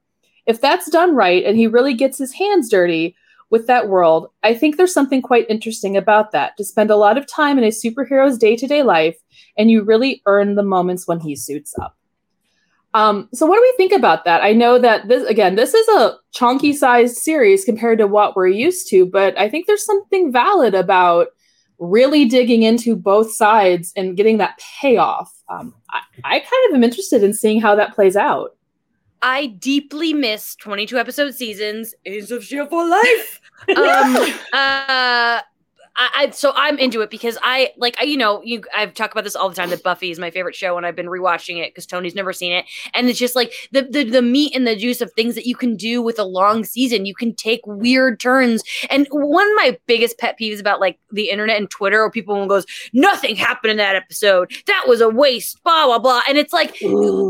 [0.45, 3.15] If that's done right and he really gets his hands dirty
[3.49, 6.55] with that world, I think there's something quite interesting about that.
[6.57, 9.17] To spend a lot of time in a superhero's day to day life,
[9.57, 11.97] and you really earn the moments when he suits up.
[12.95, 14.41] Um, so what do we think about that?
[14.41, 18.47] I know that this again, this is a chunky sized series compared to what we're
[18.47, 21.27] used to, but I think there's something valid about
[21.77, 25.29] really digging into both sides and getting that payoff.
[25.49, 28.55] Um, I, I kind of am interested in seeing how that plays out.
[29.21, 31.93] I deeply miss 22 episode seasons.
[32.05, 33.41] Agents of Shield for life.
[33.75, 35.41] um, uh,
[35.97, 39.13] I, I so I'm into it because I like I, you know you I've talked
[39.13, 41.57] about this all the time that Buffy is my favorite show and I've been rewatching
[41.63, 42.65] it because Tony's never seen it.
[42.93, 45.55] And it's just like the, the the meat and the juice of things that you
[45.55, 47.05] can do with a long season.
[47.05, 48.63] You can take weird turns.
[48.89, 52.37] And one of my biggest pet peeves about like the internet and Twitter or people
[52.37, 54.51] when goes nothing happened in that episode.
[54.67, 56.21] That was a waste blah blah blah.
[56.27, 56.75] And it's like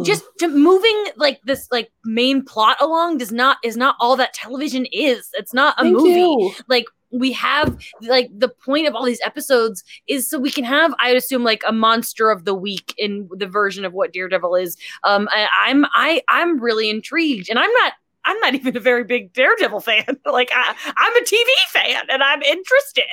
[0.05, 4.33] just to moving like this like main plot along does not is not all that
[4.33, 5.29] television is.
[5.33, 6.19] It's not a Thank movie.
[6.19, 6.53] you.
[6.67, 6.85] like
[7.19, 11.09] we have like the point of all these episodes is so we can have i
[11.09, 15.27] assume like a monster of the week in the version of what daredevil is um
[15.31, 17.93] I, i'm i i'm really intrigued and i'm not
[18.25, 22.21] i'm not even a very big daredevil fan like I, i'm a tv fan and
[22.23, 23.03] i'm interested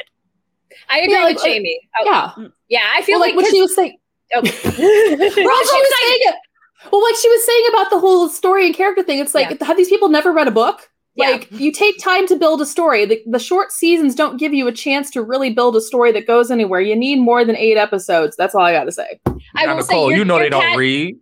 [0.89, 1.81] I agree Yeah, like, with uh, Jamie.
[2.01, 2.47] Oh, Yeah.
[2.71, 2.91] yeah.
[2.97, 3.99] I feel Well, like, like what 'cause- she was saying.
[4.35, 4.41] oh.
[4.41, 6.35] Well, like she was saying it.
[6.91, 9.67] Well, like she was saying about the whole story and character thing, it's like Yeah.
[9.67, 10.89] have these people never read a book?
[11.15, 11.31] Yeah.
[11.31, 13.05] Like you take time to build a story.
[13.05, 16.27] The, the short seasons don't give you a chance to really build a story that
[16.27, 16.81] goes anywhere.
[16.81, 18.35] You need more than eight episodes.
[18.37, 19.21] That's all I got to say.
[19.55, 21.17] I Now, will say Nicole, your- you know your they don't cat- read.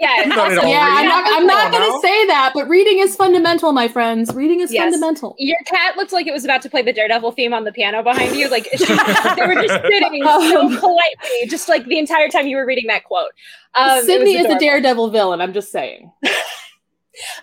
[0.00, 0.98] Yeah, You know they also- don't yeah, read.
[0.98, 1.24] I'm not.
[1.40, 4.34] I'm not going to say that, but reading is fundamental, my friends.
[4.34, 4.82] Reading is Yes.
[4.84, 5.36] fundamental.
[5.38, 8.02] Your cat looked like it was about to play the Daredevil theme on the piano
[8.02, 8.48] behind you.
[8.48, 12.56] Like she, they were just sitting so Um, politely, just like the entire time you
[12.56, 13.30] were reading that quote.
[13.74, 15.40] Um, Sydney is a daredevil villain.
[15.40, 16.10] I'm just saying.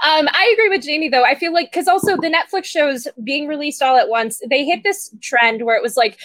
[0.04, 1.24] Um, I agree with Jamie though.
[1.24, 4.84] I feel like because also the Netflix shows being released all at once, they hit
[4.84, 6.18] this trend where it was like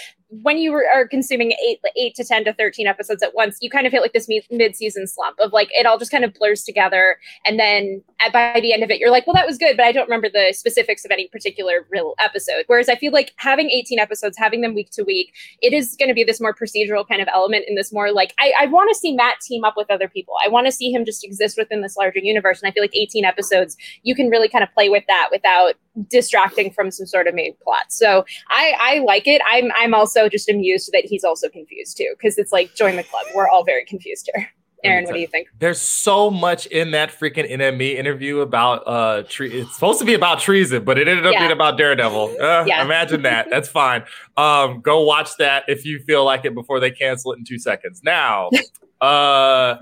[0.42, 3.86] when you are consuming eight eight to ten to thirteen episodes at once, you kind
[3.86, 6.64] of hit like this mid season slump of like it all just kind of blurs
[6.64, 9.76] together, and then at, by the end of it, you're like, well, that was good,
[9.76, 12.64] but I don't remember the specifics of any particular real episode.
[12.66, 16.08] Whereas I feel like having eighteen episodes, having them week to week, it is going
[16.08, 18.90] to be this more procedural kind of element in this more like I, I want
[18.92, 20.34] to see Matt team up with other people.
[20.44, 22.96] I want to see him just exist within this larger universe, and I feel like
[22.96, 25.74] eighteen episodes, you can really kind of play with that without
[26.10, 27.84] distracting from some sort of main plot.
[27.92, 29.40] So I I like it.
[29.48, 33.02] I'm I'm also just amused that he's also confused too because it's like join the
[33.04, 33.26] club.
[33.34, 34.48] We're all very confused here.
[34.82, 35.48] Aaron, what do you think?
[35.60, 40.12] There's so much in that freaking NME interview about uh tre- it's supposed to be
[40.12, 41.40] about treason, but it ended up Yeah.
[41.40, 42.36] being about Daredevil.
[42.40, 42.84] Uh, Yeah.
[42.84, 43.48] Imagine that.
[43.50, 44.04] That's fine.
[44.36, 47.58] Um, go watch that if you feel like it before they cancel it in two
[47.58, 48.02] seconds.
[48.04, 48.50] Now,
[49.00, 49.76] uh,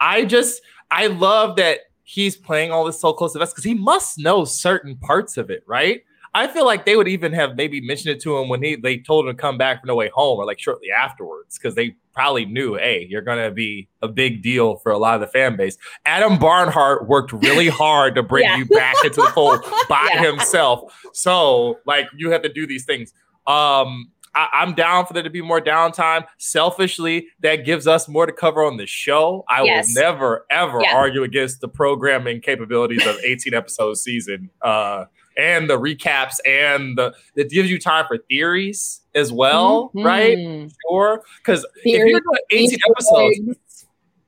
[0.00, 3.72] I just I love that he's playing all this so close to us because he
[3.72, 6.02] must know certain parts of it, right?
[6.36, 8.98] I feel like they would even have maybe mentioned it to him when he they
[8.98, 11.94] told him to come back from No Way Home or like shortly afterwards because they
[12.12, 15.56] probably knew, hey, you're gonna be a big deal for a lot of the fan
[15.56, 15.76] base.
[16.04, 18.56] Adam Barnhardt worked really hard to bring Yeah.
[18.58, 20.22] you back into the fold by Yeah.
[20.30, 20.92] himself.
[21.12, 23.12] So like you have to do these things.
[23.46, 26.24] Um, I, I'm down for there to be more downtime.
[26.38, 29.44] Selfishly, that gives us more to cover on the show.
[29.48, 29.88] I Yes.
[29.94, 30.96] will never ever Yeah.
[30.96, 34.50] argue against the programming capabilities of 18 episode season.
[34.62, 35.04] Uh,
[35.36, 40.36] and the recaps and the it gives you time for theories as well, right?
[40.38, 40.72] Mhm.
[40.88, 41.22] Sure.
[41.38, 43.86] Because if you're doing 18 episodes,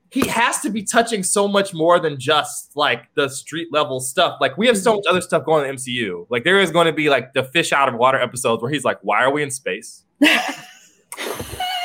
[0.09, 4.37] he has to be touching so much more than just like the street level stuff.
[4.39, 6.25] Like we have so much other stuff going in the MCU.
[6.29, 8.85] Like there is going to be like the fish out of water episodes where he's
[8.85, 10.03] like, "Why are we in space?"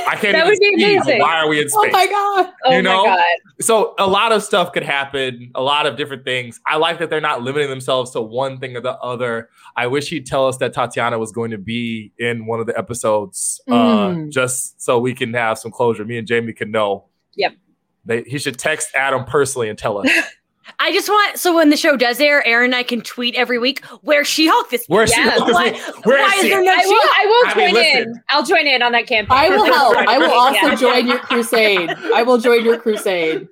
[0.07, 1.21] I can't That would be see, amazing.
[1.21, 1.81] why are we in space?
[1.85, 2.53] Oh my god!
[2.65, 3.05] Oh You know?
[3.05, 3.65] my god.
[3.65, 6.61] so a lot of stuff could happen, a lot of different things.
[6.67, 9.49] I like that they're not limiting themselves to one thing or the other.
[9.77, 12.77] I wish he'd tell us that Tatiana was going to be in one of the
[12.77, 14.31] episodes, uh, Mm.
[14.31, 16.05] just so we can have some closure.
[16.05, 17.07] Me and Jamie can know.
[17.37, 17.53] Yep.
[18.05, 20.09] They, he should text Adam personally and tell us
[20.79, 23.59] I just want so when the show does air, Aaron and I can tweet every
[23.59, 24.85] week where She Hulk this.
[24.87, 25.35] where's Yeah.
[25.35, 25.41] she.
[25.53, 25.71] Why,
[26.05, 27.17] Where why is is there no I will, She-Hulk?
[27.17, 28.03] I will I join mean, listen.
[28.03, 28.23] in.
[28.31, 29.37] I'll join in on that campaign.
[29.37, 29.97] I will help.
[29.97, 30.75] I will also Yeah.
[30.77, 31.91] join your crusade.
[32.15, 33.49] I will join your crusade.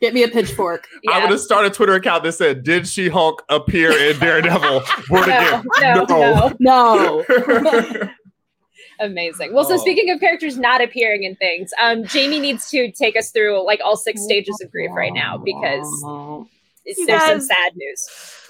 [0.00, 0.86] Get me a pitchfork.
[1.02, 1.12] Yeah.
[1.12, 5.26] I'm gonna start a Twitter account that said, "Did She Hulk appear in Daredevil?" Word
[5.28, 6.06] no, again.
[6.08, 7.24] no, no.
[7.28, 8.08] No.
[9.00, 9.54] Amazing.
[9.54, 9.78] Well, so Oh.
[9.78, 13.80] speaking of characters not appearing in things, um, Jamie needs to take us through like
[13.84, 15.88] all six stages of grief right now because
[16.84, 18.08] it's, You there's some sad news.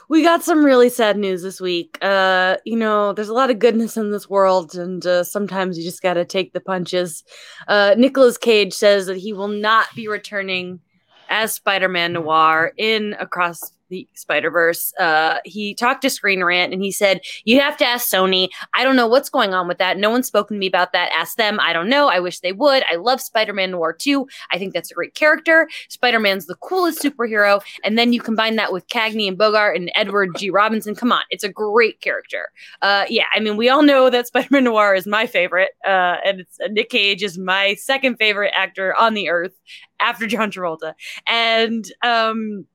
[0.09, 1.97] We got some really sad news this week.
[2.03, 5.85] Uh, you know, there's a lot of goodness in this world, and uh, sometimes you
[5.85, 7.23] just got to take the punches.
[7.69, 10.81] Uh, Nicolas Cage says that he will not be returning
[11.29, 14.95] as Spider-Man Noir in Across the Spider-Verse.
[14.99, 18.49] Uh, he talked to Screen Rant and he said, "You have to ask Sony.
[18.73, 19.99] I don't know what's going on with that.
[19.99, 21.11] No one's spoken to me about that.
[21.13, 21.61] Ask them.
[21.61, 22.09] I don't know.
[22.09, 22.83] I wish they would.
[22.91, 24.27] I love Spider-Man Noir too.
[24.53, 25.69] I think that's a great character.
[25.89, 30.31] Spider-Man's the coolest superhero, and then you combine that with Cagney and Bogart and Edward
[30.39, 30.49] G.
[30.51, 30.95] Robinson.
[30.95, 32.49] Come on, it's a great character.
[32.81, 36.41] Uh, yeah, I mean, we all know that Spider-Man Noir is my favorite, uh, and
[36.41, 39.59] it's uh, Nick Cage is my second favorite actor on the earth
[39.99, 40.95] after John Travolta,
[41.27, 42.67] and um.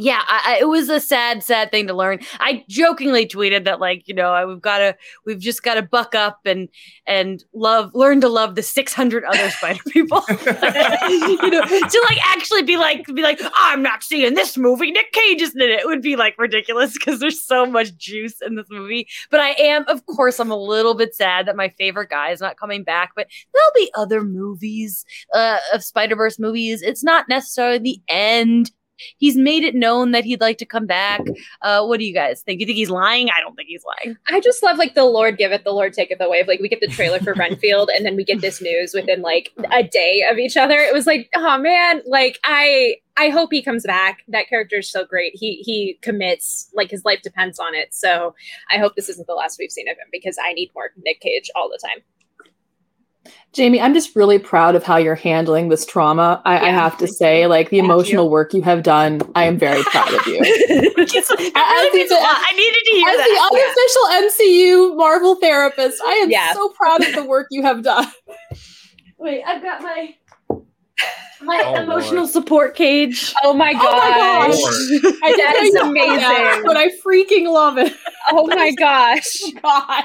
[0.00, 2.20] Yeah, I, I, it was a sad, sad thing to learn.
[2.38, 6.14] I jokingly tweeted that, like, you know, we've got to, we've just got to buck
[6.14, 6.68] up and
[7.04, 10.22] and love, learn to love the six hundred other Spider people.
[10.28, 14.92] you know, to like actually be like, be like, I'm not seeing this movie.
[14.92, 15.80] Nick Cage isn't in it.
[15.80, 19.08] It would be like ridiculous because there's so much juice in this movie.
[19.30, 22.40] But I am, of course, I'm a little bit sad that my favorite guy is
[22.40, 23.10] not coming back.
[23.16, 26.82] But there'll be other movies uh, of Spider Verse movies.
[26.82, 28.70] It's not necessarily the end.
[29.18, 31.20] He's made it known that he'd like to come back.
[31.62, 32.60] Uh, what do you guys think?
[32.60, 33.30] You think he's lying?
[33.30, 34.16] I don't think he's lying.
[34.28, 36.44] I just love like the Lord giveth, the Lord taketh away.
[36.46, 39.52] Like we get the trailer for Renfield, and then we get this news within like
[39.72, 40.76] a day of each other.
[40.76, 44.22] It was like, oh man, like I I hope he comes back.
[44.28, 45.32] That character is so great.
[45.34, 47.92] He he commits, like his life depends on it.
[47.92, 48.34] So
[48.70, 51.20] I hope this isn't the last we've seen of him because I need more Nick
[51.20, 52.02] Cage all the time.
[53.52, 56.40] Jamie, I'm just really proud of how you're handling this trauma.
[56.44, 59.58] I, I have to say, like the Thank emotional work you have done, I am
[59.58, 60.40] very proud of you.
[60.98, 63.50] It's- really As means a the- I needed to hear As that.
[64.10, 66.52] As the unofficial MCU Marvel therapist, I am Yeah.
[66.52, 68.06] so proud of the work you have done.
[69.18, 70.14] Wait, I've got my
[71.40, 72.30] my Oh, emotional Lord.
[72.30, 73.32] support cage.
[73.44, 74.56] Oh my Oh my gosh.
[74.56, 76.64] that is I That didn't is know you did that, amazing.
[76.66, 77.92] but I freaking love it.
[78.30, 79.40] Oh my gosh.
[79.44, 80.04] Oh God.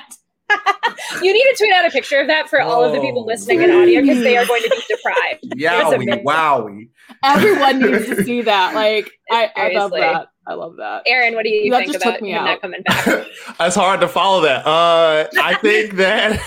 [1.22, 3.28] You need to tweet out a picture of that for all of the people Whoa.
[3.28, 5.44] listening in audio because they are going to be deprived.
[5.58, 6.26] Yowie, amazing.
[6.26, 6.90] wowie.
[7.24, 8.74] Everyone needs to see that.
[8.74, 10.28] Like, I, I love that.
[10.46, 11.04] I love that.
[11.06, 12.46] Aaron, what do you That think just about took me him out.
[12.46, 13.08] not coming back?
[13.60, 14.66] it's hard to follow that.
[14.66, 16.40] Uh, I think that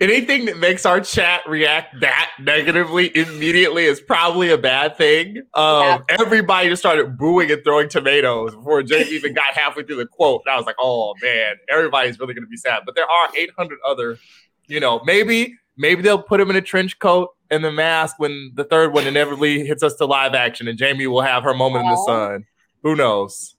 [0.00, 5.38] anything that makes our chat react that negatively immediately is probably a bad thing.
[5.54, 5.98] Um, yeah.
[6.08, 10.42] Everybody just started booing and throwing tomatoes before Jamie even got halfway through the quote.
[10.46, 12.82] And I was like, oh man, everybody's really going to be sad.
[12.84, 14.18] But there are 800 other,
[14.66, 18.52] you know, maybe maybe they'll put him in a trench coat and the mask when
[18.54, 21.84] the third one inevitably hits us to live action, and Jamie will have her moment
[21.84, 21.88] Aww.
[21.88, 22.46] in the sun.
[22.82, 23.56] Who knows?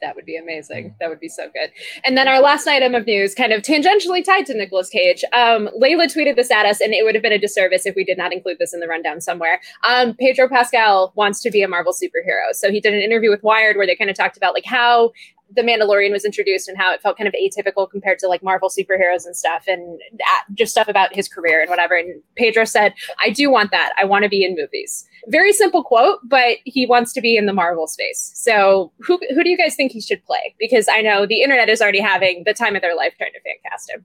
[0.00, 0.94] That would be amazing.
[1.00, 1.70] That would be so good.
[2.04, 5.24] And then our last item of news, kind of tangentially tied to Nicolas Cage.
[5.32, 8.04] Um, Layla tweeted this at us, and it would have been a disservice if we
[8.04, 9.60] did not include this in the rundown somewhere.
[9.86, 13.42] Um, Pedro Pascal wants to be a Marvel superhero, so he did an interview with
[13.42, 15.12] Wired where they kind of talked about like how
[15.54, 18.68] the Mandalorian was introduced and how it felt kind of atypical compared to like Marvel
[18.68, 21.94] superheroes and stuff, and that, just stuff about his career and whatever.
[21.94, 23.92] And Pedro said, "I do want that.
[23.98, 27.46] I want to be in movies." Very simple quote, but he wants to be in
[27.46, 28.30] the Marvel space.
[28.34, 30.54] So, who who do you guys think he should play?
[30.58, 33.40] Because I know the internet is already having the time of their life trying to
[33.40, 34.04] fan cast him.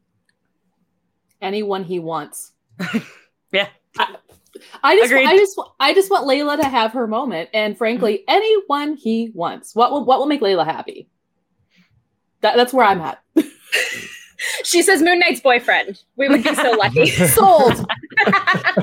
[1.41, 2.53] Anyone he wants.
[3.51, 3.67] yeah.
[3.97, 4.15] I,
[4.83, 5.27] I just, Agreed.
[5.27, 9.75] I just, I just want Layla to have her moment, and frankly, anyone he wants.
[9.75, 11.09] What will, what will make Layla happy?
[12.43, 13.19] That, that's where I'm at.
[14.63, 16.01] she says Moon Knight's boyfriend.
[16.17, 17.07] We would be so lucky.
[17.07, 17.73] Sold.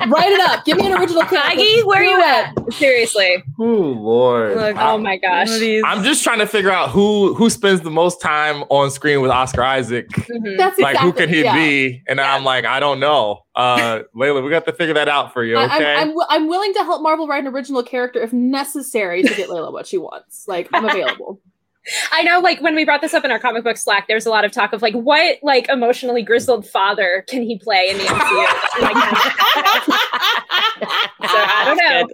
[0.08, 0.64] Write it up.
[0.64, 2.72] Give me an original Maggie, where are you at?
[2.72, 3.42] Seriously.
[3.58, 4.56] Oh Lord.
[4.56, 5.48] Look, oh my gosh.
[5.84, 9.30] I'm just trying to figure out who who spends the most time on screen with
[9.30, 10.08] Oscar Isaac.
[10.08, 10.56] Mm-hmm.
[10.56, 11.54] That's like exactly, who can he yeah.
[11.54, 12.02] be?
[12.08, 12.34] And yeah.
[12.34, 13.42] I'm like, I don't know.
[13.54, 15.56] Uh Layla, we got to figure that out for you.
[15.56, 15.94] Okay.
[15.94, 19.34] I, am I'm, I'm willing to help Marvel write an original character if necessary to
[19.34, 20.46] get Layla what she wants.
[20.48, 21.40] Like I'm available.
[22.12, 24.30] I know, like when we brought this up in our comic book Slack, there's a
[24.30, 28.04] lot of talk of like, what like emotionally grizzled father can he play in the
[28.04, 28.10] MCU?
[31.28, 32.08] so I don't know.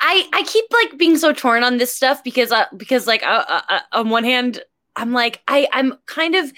[0.00, 3.44] I I keep like being so torn on this stuff because uh, because like uh,
[3.48, 4.62] uh, uh, on one hand
[4.96, 6.52] I'm like I I'm kind of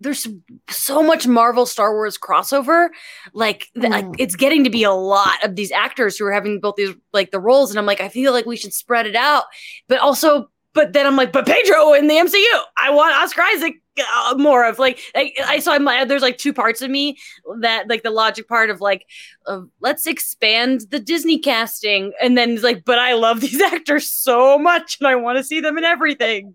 [0.00, 0.28] there's
[0.68, 2.88] so much Marvel Star Wars crossover
[3.32, 3.88] like, mm.
[3.88, 6.94] like it's getting to be a lot of these actors who are having both these
[7.12, 9.44] like the roles and I'm like I feel like we should spread it out
[9.88, 12.44] but also but then I'm like, but Pedro in the MCU,
[12.76, 16.52] I want Oscar Isaac uh, more of like I, I so I'm there's like two
[16.52, 17.16] parts of me
[17.60, 19.06] that like the logic part of like
[19.46, 24.10] uh, let's expand the Disney casting and then it's like but I love these actors
[24.10, 26.54] so much and I want to see them in everything.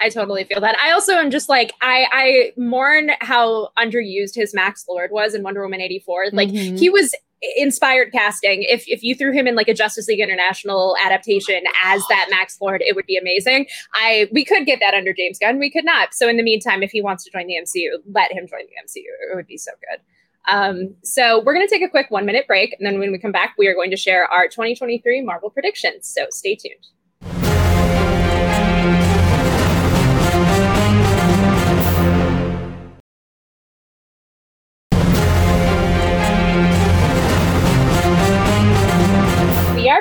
[0.00, 0.76] I totally feel that.
[0.80, 5.42] I also am just like I I mourn how underused his Max Lord was in
[5.42, 6.30] Wonder Woman 84.
[6.32, 6.76] Like mm-hmm.
[6.76, 7.14] he was
[7.56, 8.62] inspired casting.
[8.62, 12.58] If if you threw him in like a Justice League International adaptation as that Max
[12.60, 13.66] Lord, it would be amazing.
[13.94, 16.14] I we could get that under James Gunn, we could not.
[16.14, 18.82] So in the meantime, if he wants to join the MCU, let him join the
[18.84, 19.04] MCU.
[19.30, 20.00] It would be so good.
[20.48, 23.18] Um, so we're going to take a quick one minute break, and then when we
[23.18, 26.08] come back, we are going to share our 2023 Marvel predictions.
[26.08, 26.86] So stay tuned.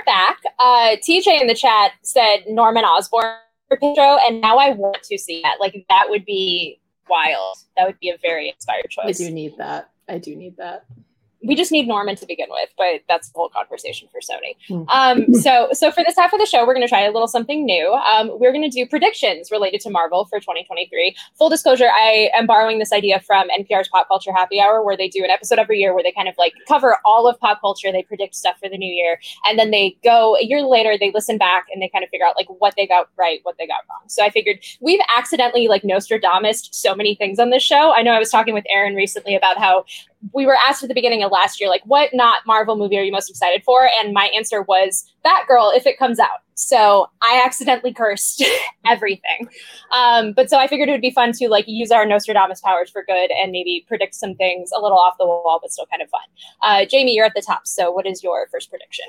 [0.01, 0.37] Are back.
[0.59, 3.35] Uh, TJ in the chat said Norman Osborn
[3.67, 5.57] for Pedro, and now I want to see that.
[5.59, 7.57] Like that would be wild.
[7.77, 9.21] That would be a very inspired choice.
[9.21, 9.91] I do need that.
[10.07, 10.85] I do need that
[11.43, 14.55] we just need Norman to begin with, but that's the whole conversation for Sony.
[14.67, 14.89] Hmm.
[14.89, 17.27] Um, so, so for this half of the show, we're going to try a little
[17.27, 17.93] something new.
[17.93, 21.15] Um, we're going to do predictions related to Marvel for 2023.
[21.37, 25.07] Full disclosure, I am borrowing this idea from NPR's Pop Culture Happy Hour, where they
[25.07, 27.91] do an episode every year where they kind of like cover all of pop culture.
[27.91, 31.11] They predict stuff for the new year, and then they go a year later, they
[31.11, 33.67] listen back and they kind of figure out like what they got right, what they
[33.67, 34.01] got wrong.
[34.07, 37.93] So I figured we've accidentally like Nostradamus so many things on this show.
[37.93, 39.85] I know I was talking with Aaron recently about how
[40.33, 43.03] we were asked at the beginning of last year, like, what not Marvel movie are
[43.03, 43.89] you most excited for?
[43.99, 46.39] And my answer was Batgirl if it comes out.
[46.53, 48.43] So I accidentally cursed
[48.85, 49.49] everything.
[49.91, 52.89] Um, but so I figured it would be fun to like use our Nostradamus powers
[52.89, 56.01] for good and maybe predict some things a little off the wall, but still kind
[56.01, 56.21] of fun.
[56.61, 57.65] Uh, Jamie, you're at the top.
[57.65, 59.05] So what is your first prediction?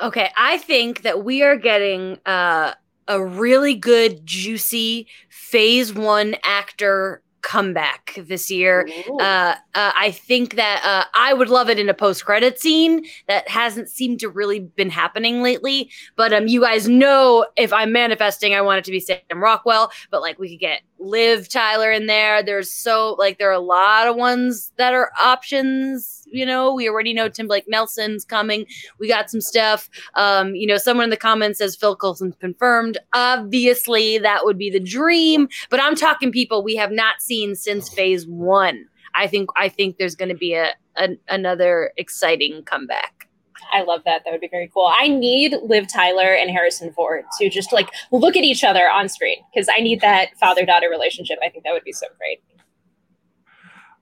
[0.00, 2.74] Okay, I think that we are getting uh,
[3.08, 8.88] a really good, juicy phase one actor comeback this year.
[9.20, 13.06] Uh, uh, I think that uh, I would love it in a post credit scene
[13.28, 15.88] that hasn't seemed to really been happening lately.
[16.16, 19.92] But um, you guys know if I'm manifesting, I want it to be Sam Rockwell.
[20.10, 22.42] But like we could get Liv Tyler in there.
[22.42, 26.88] There's so like there are a lot of ones that are options you know, we
[26.88, 28.66] already know Tim Blake Nelson's coming.
[28.98, 29.88] We got some stuff.
[30.14, 32.98] Um, you know, someone in the comments says Phil Coulson confirmed.
[33.14, 37.88] Obviously, that would be the dream, but I'm talking people we have not seen since
[37.88, 38.86] phase one.
[39.14, 43.15] I think I think there's going to be a, a another exciting comeback.
[43.76, 44.22] I love that.
[44.24, 44.90] That would be very cool.
[44.98, 49.10] I need Liv Tyler and Harrison Ford to just like look at each other on
[49.10, 51.38] screen because I need that father daughter relationship.
[51.44, 52.42] I think that would be so great.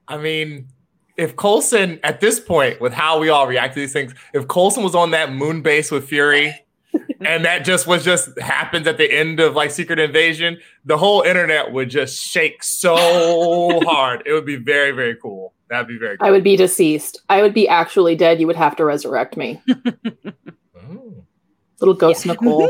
[0.07, 0.69] I mean,
[1.17, 4.81] if Coulson at this point, with how we all react to these things, if Coulson
[4.81, 6.53] was on that moon base with Fury,
[7.25, 11.21] and that just was just happens at the end of like Secret Invasion, the whole
[11.21, 12.95] internet would just shake so
[13.83, 14.23] hard.
[14.25, 15.53] It would be very, very cool.
[15.69, 16.27] That'd be very cool.
[16.27, 17.21] I would be deceased.
[17.29, 18.39] I would be actually dead.
[18.39, 19.61] You would have to resurrect me.
[19.67, 21.23] Oh.
[21.81, 22.69] Little ghost Nicole.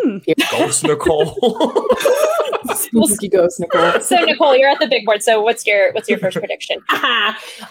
[0.52, 1.38] Ghost Nicole.
[2.74, 4.00] Spooky ghost Nicole.
[4.02, 5.22] So Nicole, you're at the big board.
[5.22, 6.80] So what's your what's your first prediction?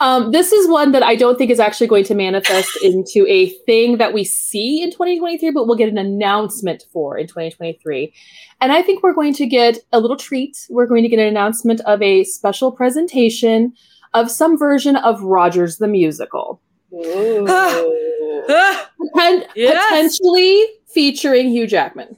[0.00, 3.48] um, this is one that I don't think is actually going to manifest into a
[3.66, 8.12] thing that we see in 2023, but we'll get an announcement for in 2023.
[8.60, 10.56] And I think we're going to get a little treat.
[10.70, 13.74] We're going to get an announcement of a special presentation
[14.14, 16.60] of some version of Rogers the Musical.
[16.94, 17.46] Ooh.
[17.48, 18.86] Ah,
[19.54, 19.82] Yes.
[19.88, 22.16] Potentially featuring Hugh Jackman.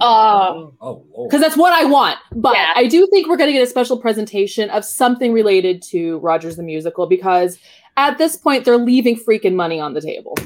[0.00, 1.28] Oh, oh, Lord.
[1.28, 2.18] Because that's what I want.
[2.32, 2.72] But Yeah.
[2.74, 6.56] I do think we're going to get a special presentation of something related to Rogers
[6.56, 7.58] the Musical because
[7.96, 10.36] at this point they're leaving freaking money on the table.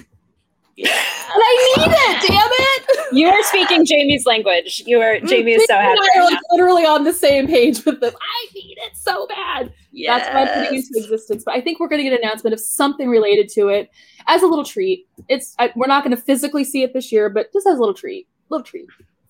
[0.76, 0.88] Yeah.
[0.90, 3.12] And I need it, damn it!
[3.12, 4.82] you are speaking Jamie's language.
[4.86, 5.90] You are Jamie is so happy.
[5.90, 8.14] and I are right like literally on the same page with this.
[8.14, 9.72] I need it so bad.
[10.07, 11.43] That's why I'm putting into existence.
[11.45, 13.90] But I think we're going to get an announcement of something related to it
[14.26, 15.07] as a little treat.
[15.28, 17.80] It's I, we're not going to physically see it this year, but just as a
[17.80, 18.86] little treat, little treat.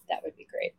[0.08, 0.72] That would be great.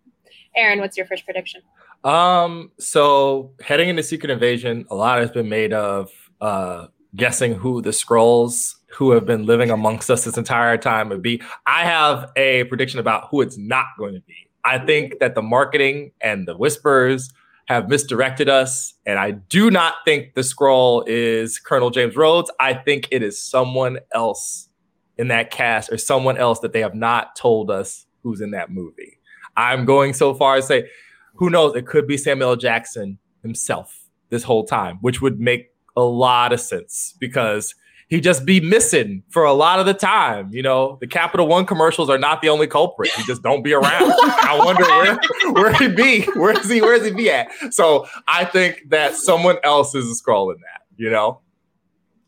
[0.56, 1.62] Aaron, what's your first prediction?
[2.04, 6.12] Um, so heading into Secret Invasion, a lot has been made of
[6.42, 11.22] uh guessing who the Skrulls who have been living amongst us this entire time would
[11.22, 11.42] be.
[11.66, 14.50] I have a prediction about who it's not going to be.
[14.64, 17.32] I think that the marketing and the whispers
[17.68, 22.52] have misdirected us, and I do not think the Skrull is Colonel James Rhodes.
[22.60, 24.70] I think it is someone else
[25.18, 28.72] in that cast or someone else that they have not told us who's in that
[28.72, 29.20] movie.
[29.56, 30.90] I'm going so far as to say
[31.36, 31.76] who knows?
[31.76, 32.56] It could be Samuel L.
[32.56, 37.74] Jackson himself this whole time, which would make a lot of sense because
[38.14, 40.54] he just be missing for a lot of the time.
[40.54, 43.10] You know, the Capital One commercials are not the only culprit.
[43.10, 44.14] He just don't be around.
[44.22, 45.18] I wonder where
[45.54, 46.22] where he be.
[46.40, 46.80] Where is he?
[46.80, 47.48] Where is he be at?
[47.72, 50.84] So I think that someone else is a Skrull in that.
[50.96, 51.42] You know,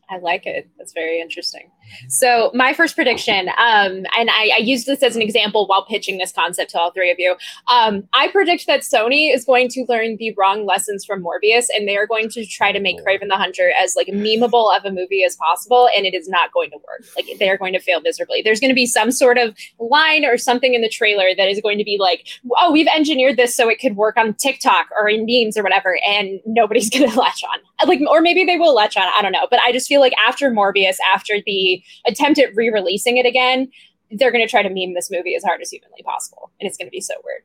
[0.09, 0.67] I like it.
[0.75, 1.69] That's very interesting.
[2.09, 6.17] So my first prediction, um, and I, I used this as an example while pitching
[6.17, 7.35] this concept to all three of you.
[7.67, 11.87] Um, I predict that Sony is going to learn the wrong lessons from Morbius, and
[11.87, 14.91] they are going to try to make Kraven the Hunter as like memeable of a
[14.91, 17.05] movie as possible, and it is not going to work.
[17.15, 18.41] Like they are going to fail miserably.
[18.41, 21.59] There's going to be some sort of line or something in the trailer that is
[21.61, 22.27] going to be like,
[22.57, 25.97] "Oh, we've engineered this so it could work on TikTok or in memes or whatever,"
[26.07, 27.59] and nobody's going to latch on.
[27.85, 29.03] Like, or maybe they will latch on.
[29.17, 33.17] I don't know, but I just feel like after Morbius, after the attempt at re-releasing
[33.17, 33.69] it again,
[34.11, 36.77] they're going to try to meme this movie as hard as humanly possible, and it's
[36.77, 37.41] going to be so weird.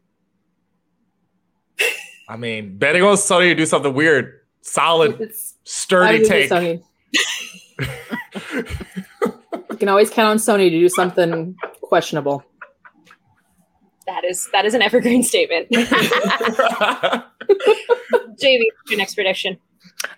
[2.29, 6.51] I mean, betting on Sony to do something weird, solid, It's sturdy would take.
[6.51, 6.83] Sony.
[9.71, 12.45] You can always count on Sony to do something questionable.
[14.07, 15.69] That is that is an evergreen statement.
[18.41, 19.59] Jamie, your next prediction.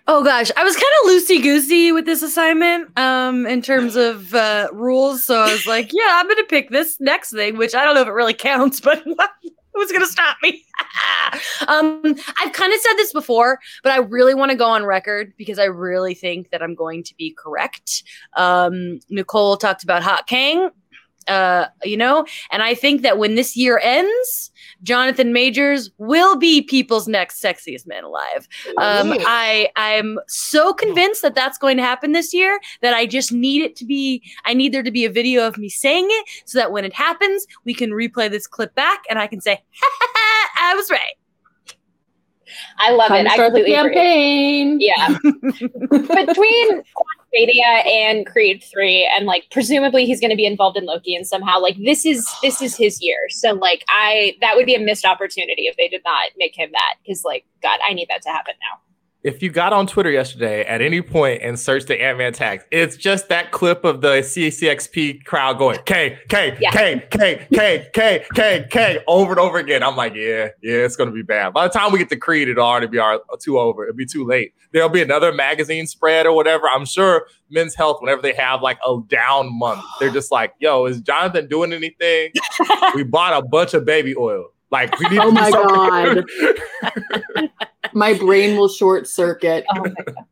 [0.07, 4.33] Oh gosh, I was kind of loosey goosey with this assignment um, in terms of
[4.33, 5.25] uh, rules.
[5.25, 7.95] So I was like, yeah, I'm going to pick this next thing, which I don't
[7.95, 9.03] know if it really counts, but
[9.73, 10.63] who's going to stop me?
[11.67, 12.01] um,
[12.39, 15.59] I've kind of said this before, but I really want to go on record because
[15.59, 18.03] I really think that I'm going to be correct.
[18.35, 20.69] Um, Nicole talked about Hot Kang.
[21.25, 24.51] Uh, you know, and I think that when this year ends,
[24.83, 28.47] Jonathan Majors will be people's next sexiest man alive.
[28.77, 33.31] Um, I I'm so convinced that that's going to happen this year that I just
[33.31, 34.21] need it to be.
[34.45, 36.93] I need there to be a video of me saying it so that when it
[36.93, 39.61] happens, we can replay this clip back and I can say,
[40.57, 41.15] "I was right."
[42.77, 43.29] I love Time it.
[43.29, 43.93] to I start the completely agree.
[43.95, 44.77] campaign.
[44.79, 45.17] Yeah.
[46.25, 46.83] Between
[47.33, 51.25] Stadia and Creed 3 and like presumably he's going to be involved in Loki and
[51.25, 53.17] somehow like this is this is his year.
[53.29, 56.69] So like I that would be a missed opportunity if they did not make him
[56.73, 58.92] that cuz like god, I need that to happen now.
[59.23, 62.65] If you got on Twitter yesterday at any point and searched the Ant Man tags,
[62.71, 66.71] it's just that clip of the CCXP crowd going K K Yeah.
[66.71, 69.81] K K K K K K over and over again.
[69.81, 71.53] I'm like, yeah, yeah, it's gonna be bad.
[71.53, 73.83] By the time we get to Creed, it'll already be our, uh, too over.
[73.83, 74.53] It'll be too late.
[74.71, 76.67] There'll be another magazine spread or whatever.
[76.67, 80.85] I'm sure Men's Health, whenever they have like a down month, they're just like, yo,
[80.85, 82.31] is Jonathan doing anything?
[82.95, 84.47] we bought a bunch of baby oil.
[84.71, 86.23] Like we need Oh my something.
[87.93, 89.65] My brain will short circuit.
[89.75, 89.85] Oh.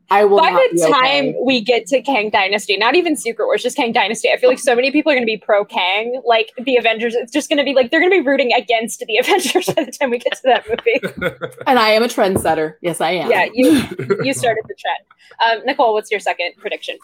[0.09, 0.39] I will.
[0.39, 1.37] By not the be time okay.
[1.41, 4.59] we get to Kang Dynasty, not even Secret Wars, just Kang Dynasty, I feel like
[4.59, 6.21] so many people are going to be pro Kang.
[6.25, 8.99] Like the Avengers, it's just going to be like they're going to be rooting against
[8.99, 11.45] the Avengers by the time we get to that movie.
[11.67, 12.75] and I am a trendsetter.
[12.81, 13.31] Yes, I am.
[13.31, 13.71] yeah, you
[14.23, 15.59] you started the trend.
[15.59, 16.97] Um, Nicole, what's your second prediction?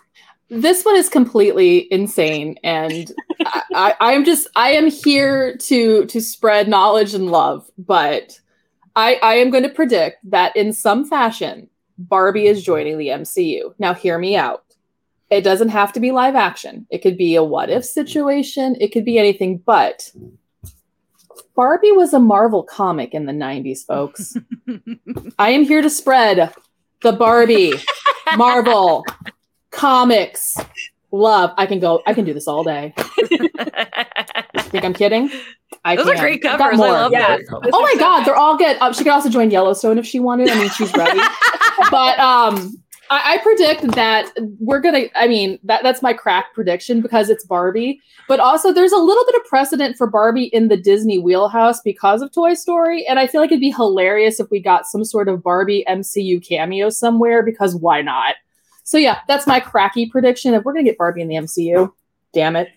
[0.49, 6.21] this one is completely insane and I, I, i'm just i am here to to
[6.21, 8.39] spread knowledge and love but
[8.97, 12.65] i i am going to predict that in some fashion barbie is mm-hmm.
[12.65, 14.63] joining the mcu now hear me out.
[15.29, 16.87] It doesn't have to be live action.
[16.89, 18.77] It could be a what if situation.
[18.79, 20.09] It could be anything but
[21.55, 24.37] barbie was a marvel comic in the 90s folks.
[25.39, 26.53] I am here to spread
[27.01, 27.73] the barbie
[28.37, 29.03] marvel
[29.71, 30.57] comics
[31.17, 32.93] love i can go i can do this all day.
[34.69, 35.29] Think i'm kidding?
[35.85, 36.17] I Those can.
[36.17, 36.79] are great I've got covers.
[36.79, 37.37] I love Yeah.
[37.37, 37.45] them.
[37.73, 38.77] oh my god they're all good.
[38.81, 40.49] Um, she could also join yellowstone if she wanted.
[40.49, 41.19] I mean she's ready.
[41.91, 42.73] But um
[43.09, 47.45] I, I predict that we're gonna i mean that, that's my crack prediction because it's
[47.45, 48.01] barbie.
[48.27, 52.21] But also there's a little bit of precedent for barbie in the disney wheelhouse because
[52.21, 53.05] of toy story.
[53.07, 56.45] And i feel like it'd be hilarious if we got some sort of barbie mcu
[56.45, 58.35] cameo somewhere because why not
[58.87, 61.91] so yeah that's my cracky prediction if we're gonna get barbie in the mcu
[62.33, 62.69] damn it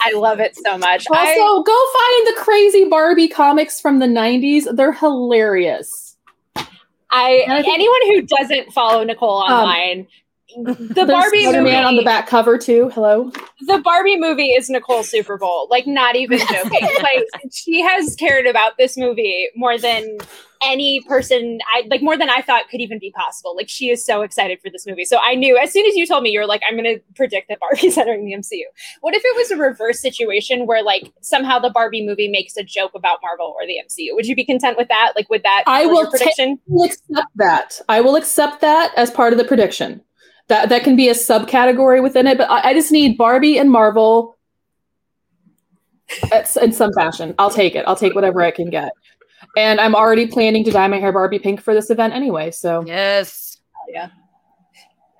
[0.00, 1.06] I love it so much.
[1.10, 6.16] also I, go find the crazy barbie comics from the 90s they're hilarious
[7.10, 10.06] I I think- anyone who doesn't follow Nicole Um, online,
[10.56, 13.30] the Barbie movie Spider-Man on the back cover too hello
[13.66, 15.68] the Barbie movie is Nicole's Super Bowl.
[15.70, 16.88] Like, not even joking.
[17.02, 20.16] like, she has cared about this movie more than
[20.62, 21.58] any person.
[21.74, 23.54] I like more than I thought could even be possible.
[23.56, 25.04] Like, she is so excited for this movie.
[25.04, 27.00] So I knew as soon as you told me, you were like, I'm going to
[27.14, 28.64] predict that Barbie's entering the MCU.
[29.00, 32.62] What if it was a reverse situation where like somehow the Barbie movie makes a
[32.62, 34.14] joke about Marvel or the MCU?
[34.14, 35.12] Would you be content with that?
[35.16, 35.64] Like, with that?
[35.66, 36.58] I will prediction.
[36.66, 37.80] will accept that.
[37.88, 40.02] I will accept that as part of the prediction.
[40.48, 43.70] That that can be a subcategory within it, but I, I just need Barbie and
[43.70, 44.38] Marvel
[46.32, 47.34] at, in some fashion.
[47.38, 47.84] I'll take it.
[47.86, 48.92] I'll take whatever I can get.
[49.56, 52.50] And I'm already planning to dye my hair Barbie pink for this event anyway.
[52.50, 53.58] So Yes.
[53.88, 54.08] Yeah.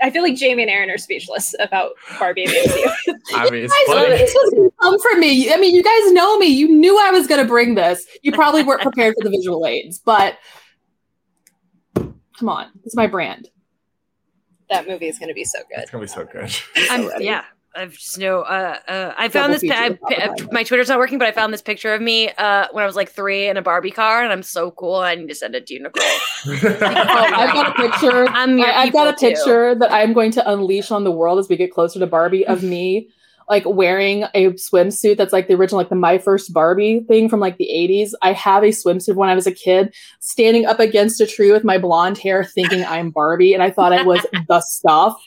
[0.01, 1.91] I feel like Jamie and Aaron are speechless about
[2.21, 2.59] Barbie and the
[3.09, 3.15] MCU.
[3.35, 4.09] I mean, it's Guys, funny.
[4.17, 5.53] this was come from me.
[5.53, 6.47] I mean, you guys know me.
[6.47, 8.07] You knew I was going to bring this.
[8.23, 10.39] You probably weren't prepared for the visual aids, but
[11.95, 13.49] come on, this is my brand.
[14.71, 15.81] that movie is going to be so good.
[15.83, 16.55] It's gonna be so good.
[16.91, 17.43] I'm, yeah.
[17.77, 18.41] I've just no.
[18.41, 19.61] Uh, uh, I found Double this.
[19.61, 20.53] feature I, with I, Oppenheimer.
[20.53, 22.97] my Twitter's not working, but I found this picture of me uh, when I was
[22.97, 24.97] like three in a Barbie car, and I'm so cool.
[24.97, 26.03] I need to send it to you, Nicole.
[26.91, 28.27] Oh, I've got a picture.
[28.31, 29.35] I'm your I, have got a people, too.
[29.37, 32.47] picture that I'm going to unleash on the world as we get closer to Barbie
[32.47, 33.11] of me
[33.49, 37.41] like wearing a swimsuit that's like the original, like the My First Barbie thing from
[37.41, 38.11] like the 80s.
[38.23, 41.65] I have a swimsuit when I was a kid, standing up against a tree with
[41.65, 45.19] my blonde hair, thinking I'm Barbie, and I thought I was the stuff.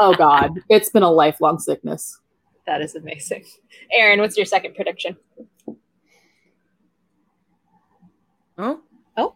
[0.00, 2.18] Oh God, it's been a lifelong sickness.
[2.66, 3.44] That is amazing.
[3.92, 5.16] Aaron, what's your second prediction?
[8.58, 8.80] Oh,
[9.16, 9.34] oh,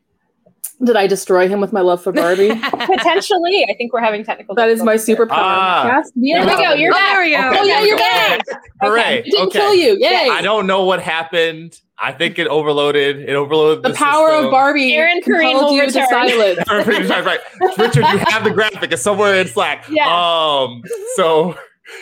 [0.85, 2.49] Did I destroy him with my love for Barbie?
[2.61, 4.55] Potentially, I think we're having technical.
[4.57, 5.39] that is my difficulties superpower.
[5.41, 5.89] Ah.
[5.91, 6.75] Cast me There we go.
[6.75, 7.15] You're Oh, back.
[7.15, 7.49] there we go.
[7.49, 7.59] Okay.
[7.59, 8.03] Oh yeah, you're Yay.
[8.03, 8.41] back.
[8.83, 9.19] Hooray!
[9.19, 9.59] It didn't okay.
[9.59, 9.97] kill you.
[9.99, 10.29] Yay!
[10.31, 11.81] I don't know what happened.
[11.99, 13.21] I think it overloaded.
[13.21, 14.47] It overloaded the power system.
[14.47, 16.59] of Barbie Aaron Kareem compelled will you to silence.
[17.11, 17.41] right, right.
[17.79, 18.93] Richard, you have the graphic.
[18.93, 19.87] It's somewhere in Slack.
[19.89, 20.07] Yeah.
[20.07, 20.83] Um.
[21.15, 21.57] So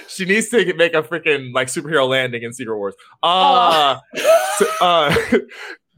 [0.09, 2.95] she needs to make a freaking like superhero landing in Secret Wars.
[3.23, 3.99] Uh,
[4.57, 5.15] so, uh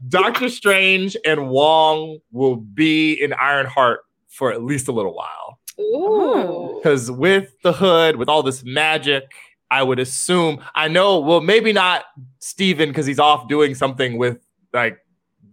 [0.09, 5.59] Doctor Strange and Wong will be in Ironheart for at least a little while.
[5.79, 6.75] Ooh.
[6.77, 9.23] Because with the hood, with all this magic,
[9.69, 11.19] I would assume I know.
[11.19, 12.05] Well, maybe not
[12.39, 14.37] Stephen because he's off doing something with
[14.73, 14.97] like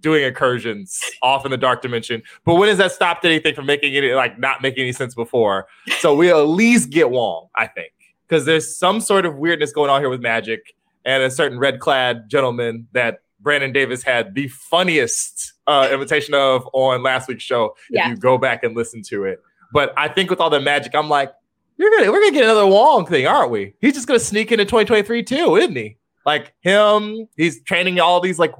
[0.01, 2.23] doing incursions off in the dark dimension.
[2.45, 5.67] But when has that stopped anything from making it like not making any sense before?
[6.01, 7.93] So we'll at least get Wong, I think,
[8.29, 11.81] because there's some sort of weirdness going on here with magic and a certain red
[11.81, 17.75] clad gentleman that Brandon Davis had the funniest uh, imitation of on last week's show.
[17.91, 18.09] If Yeah.
[18.11, 19.41] you go back and listen to it.
[19.73, 21.33] But I think with all the magic, I'm like,
[21.77, 23.75] you're gonna we're gonna get another Wong thing, aren't we?
[23.81, 25.99] He's just gonna sneak into 2023 too, isn't he?
[26.27, 28.53] Like him, he's training all these like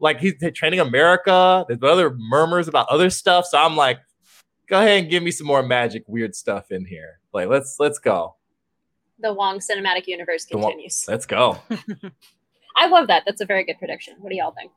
[0.00, 1.64] like he's training America.
[1.66, 3.46] There's other murmurs about other stuff.
[3.46, 3.98] So I'm like,
[4.68, 7.20] go ahead and give me some more magic, weird stuff in here.
[7.32, 8.36] Like let's let's go.
[9.20, 11.04] The Wong cinematic universe The Wong- continues.
[11.08, 11.58] Let's go.
[12.76, 13.24] I love that.
[13.26, 14.14] That's a very good prediction.
[14.20, 14.70] What do y'all think?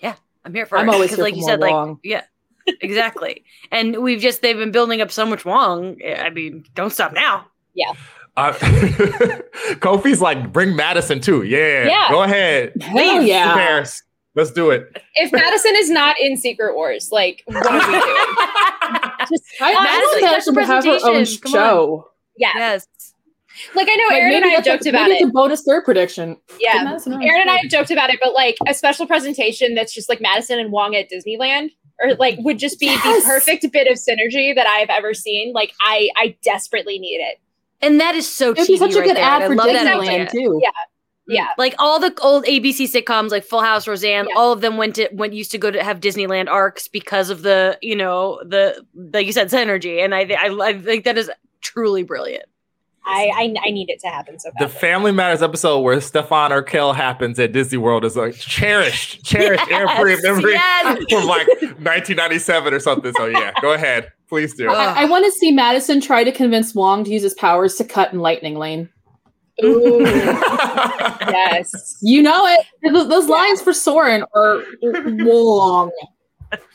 [0.00, 0.92] Yeah, I'm here for I'm it.
[0.92, 2.22] always 'cause here like for you more said, like yeah,
[2.80, 3.44] exactly.
[3.70, 5.96] and we've just they've been building up so much Wong.
[6.04, 7.46] I mean, don't stop now.
[7.74, 7.92] Yeah.
[8.36, 8.52] Uh,
[9.80, 11.42] Kofi's like, bring Madison too.
[11.42, 12.08] Yeah, Yeah.
[12.10, 12.72] go ahead.
[12.80, 13.54] Hell yeah.
[13.54, 14.02] Paris.
[14.36, 14.96] Let's do it.
[15.16, 18.02] If Madison is not in Secret Wars, like what are we doing?
[19.28, 21.24] Just I, Madison, I want special Madison to have her own.
[21.42, 22.08] Come show.
[22.36, 22.50] yeah.
[22.54, 22.86] Yes.
[23.74, 25.22] Like I know Like, Aaron and I have that's a- joked about maybe it.
[25.22, 26.36] It's a bonus third prediction.
[26.60, 26.82] Yeah.
[26.84, 30.08] Madison Aaron and I have joked about it, but like a special presentation that's just
[30.08, 31.70] like Madison and Wong at Disneyland,
[32.02, 33.22] or like would just be Yes.
[33.24, 35.52] the perfect bit of synergy that I've ever seen.
[35.52, 37.38] Like I, I desperately need it.
[37.82, 39.24] And that is so It'd be TV such a right good there.
[39.24, 40.30] ad I for love that Disneyland idea.
[40.30, 40.60] too.
[40.62, 40.68] Yeah.
[40.70, 41.34] Mm-hmm.
[41.34, 41.48] Yeah.
[41.58, 44.34] Like all the old ABC sitcoms, like Full House, Roseanne, Yeah.
[44.36, 47.42] all of them went to went used to go to have Disneyland arcs because of
[47.42, 48.84] the you know the
[49.14, 51.30] like you said synergy, and I I, I think that is
[51.60, 52.46] truly brilliant.
[53.04, 54.68] I, I, I need it to happen so The.
[54.68, 59.64] Family Matters episode where Stefan or Urkel happens at Disney World is like cherished, cherished
[59.68, 60.98] Yes, airport memory yes.
[61.10, 63.12] from like 1997 or something.
[63.16, 64.70] So yeah, go ahead, please do.
[64.70, 67.84] I, I want to see Madison try to convince Wong to use his powers to
[67.84, 68.88] cut in Lightning Lane.
[69.64, 71.98] Ooh, yes.
[72.00, 72.92] You know it.
[72.92, 75.90] Those, those lines for Soarin' are long.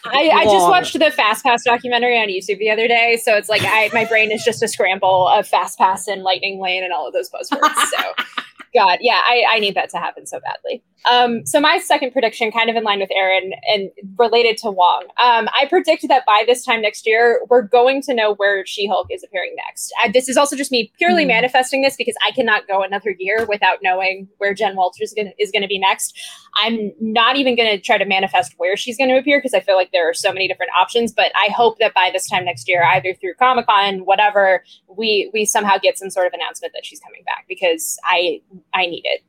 [0.05, 3.49] I, I just watched the Fast Pass documentary on YouTube the other day, so it's
[3.49, 6.93] like I my brain is just a scramble of Fast Pass and Lightning Lane and
[6.93, 7.73] all of those buzzwords.
[7.75, 8.23] So,
[8.73, 10.83] God, yeah, I, I need that to happen so badly.
[11.09, 15.03] Um, so my second prediction, kind of in line with Aaron and related to Wong,
[15.21, 19.07] um, I predict that by this time next year, we're going to know where She-Hulk
[19.11, 19.93] is appearing next.
[20.03, 21.27] I, this is also just me purely Mhm.
[21.27, 25.61] manifesting this because I cannot go another year without knowing where Jen Walters is going
[25.61, 26.19] to be next.
[26.57, 29.59] I'm not even going to try to manifest where she's going to appear because I
[29.59, 31.11] feel like there are so many different options.
[31.11, 35.29] But I hope that by this time next year, either through Comic Con, whatever, we
[35.33, 38.41] we somehow get some sort of announcement that she's coming back because I
[38.73, 39.23] I need it.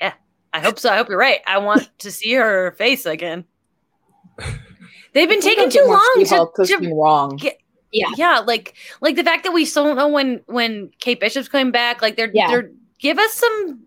[0.00, 0.12] Yeah,
[0.52, 0.90] I hope so.
[0.90, 1.40] I hope you're right.
[1.46, 3.44] I want to see her face again.
[5.14, 7.40] They've been taking too long to, She-Hulk 'cause to being wrong.
[7.90, 8.10] Yeah.
[8.16, 11.72] yeah, like like the fact that we still don't know when when Kate Bishop's coming
[11.72, 12.02] back.
[12.02, 12.48] Like they're Yeah.
[12.48, 13.80] they're give us some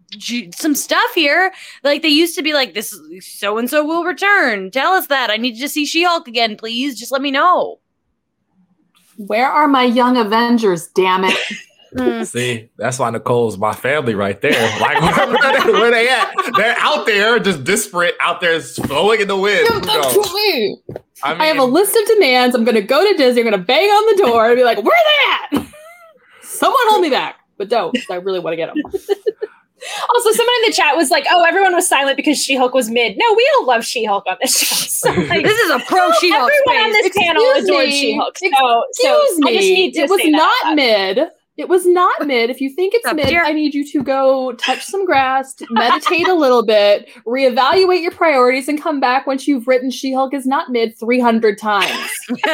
[0.53, 1.51] some stuff here.
[1.83, 4.71] Like they used to be like this so and so will return.
[4.71, 5.29] Tell us that.
[5.29, 6.99] I need to see She Hulk again, please.
[6.99, 7.79] Just let me know.
[9.17, 10.87] Where are my young Avengers?
[10.87, 11.37] Damn it!
[11.93, 12.25] Mm.
[12.25, 14.79] See, that's why Nicole's my family right there.
[14.79, 16.33] Like, where, where they, where they at?
[16.55, 19.67] They're out there, just disparate, out there, flowing in the wind.
[19.67, 19.81] Who?
[21.23, 22.55] I, mean, I have a list of demands.
[22.55, 23.41] I'm going to go to Disney.
[23.41, 24.97] I'm going to bang on the door and be like, "Where
[25.51, 25.67] they at?
[26.41, 27.95] Someone hold me back!" But don't.
[28.09, 28.81] I really want to get them.
[30.13, 33.17] Also, someone in the chat was like, "Oh, everyone was silent because She-Hulk was mid."
[33.17, 34.75] No, we all love She-Hulk on this show.
[34.75, 37.03] So, like, This is a pro She Hulk everyone on space.
[37.15, 37.91] this panel Excuse adored me.
[38.01, 38.37] She-Hulk.
[38.37, 39.73] So, Excuse so I just me.
[39.73, 40.75] need to it was say that not loud.
[40.75, 41.17] mid.
[41.57, 42.49] It was not mid.
[42.49, 43.43] If you think it's Up mid, here.
[43.43, 48.67] I need you to go touch some grass, meditate a little bit, reevaluate your priorities,
[48.69, 52.09] and come back once you've written She-Hulk is not mid 300 times.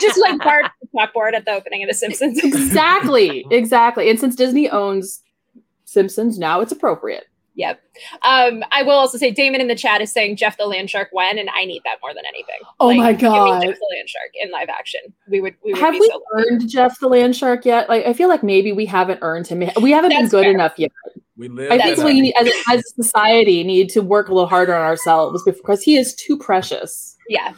[0.00, 2.38] just like Bart chalkboard at the opening of The Simpsons.
[2.42, 3.44] exactly.
[3.50, 4.08] Exactly.
[4.08, 5.20] And since Disney owns
[5.84, 7.24] Simpsons, now it's appropriate.
[7.56, 7.80] Yep.
[8.22, 11.08] Um, I will also say Damon in the chat is saying Jeff the Land Shark
[11.12, 12.58] when, and I need that more than anything.
[12.80, 13.62] Oh my give me God.
[13.62, 15.00] Jeff the Land Shark in live action.
[15.28, 15.54] We would.
[15.64, 17.88] We would Have be we so earned Jeff the Land Shark yet?
[17.88, 19.62] Like, I feel like maybe we haven't earned him.
[19.80, 20.50] We haven't been good fair.
[20.52, 20.90] enough yet.
[21.36, 21.70] we live.
[21.70, 24.82] I think we, need, as, as a society, need to work a little harder on
[24.82, 27.16] ourselves because he is too precious.
[27.28, 27.54] Yeah.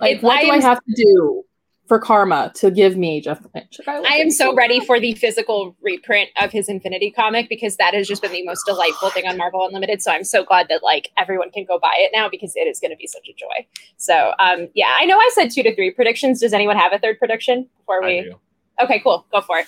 [0.00, 1.44] Like, It- what I do I have to do
[1.86, 3.86] for karma to give me Jeff the Land Shark?
[3.86, 7.94] love I am so ready for the physical reprint of his Infinity comic because that
[7.94, 10.02] has just been the most delightful thing on Marvel Unlimited.
[10.02, 12.80] So I'm so glad that like everyone can go buy it now because it is
[12.80, 13.66] going to be such a joy.
[13.96, 16.40] So um, yeah, I know I said two to three predictions.
[16.40, 18.22] Does anyone have a third prediction before I we?
[18.22, 18.34] do.
[18.82, 19.26] Okay, cool.
[19.30, 19.66] Go for it.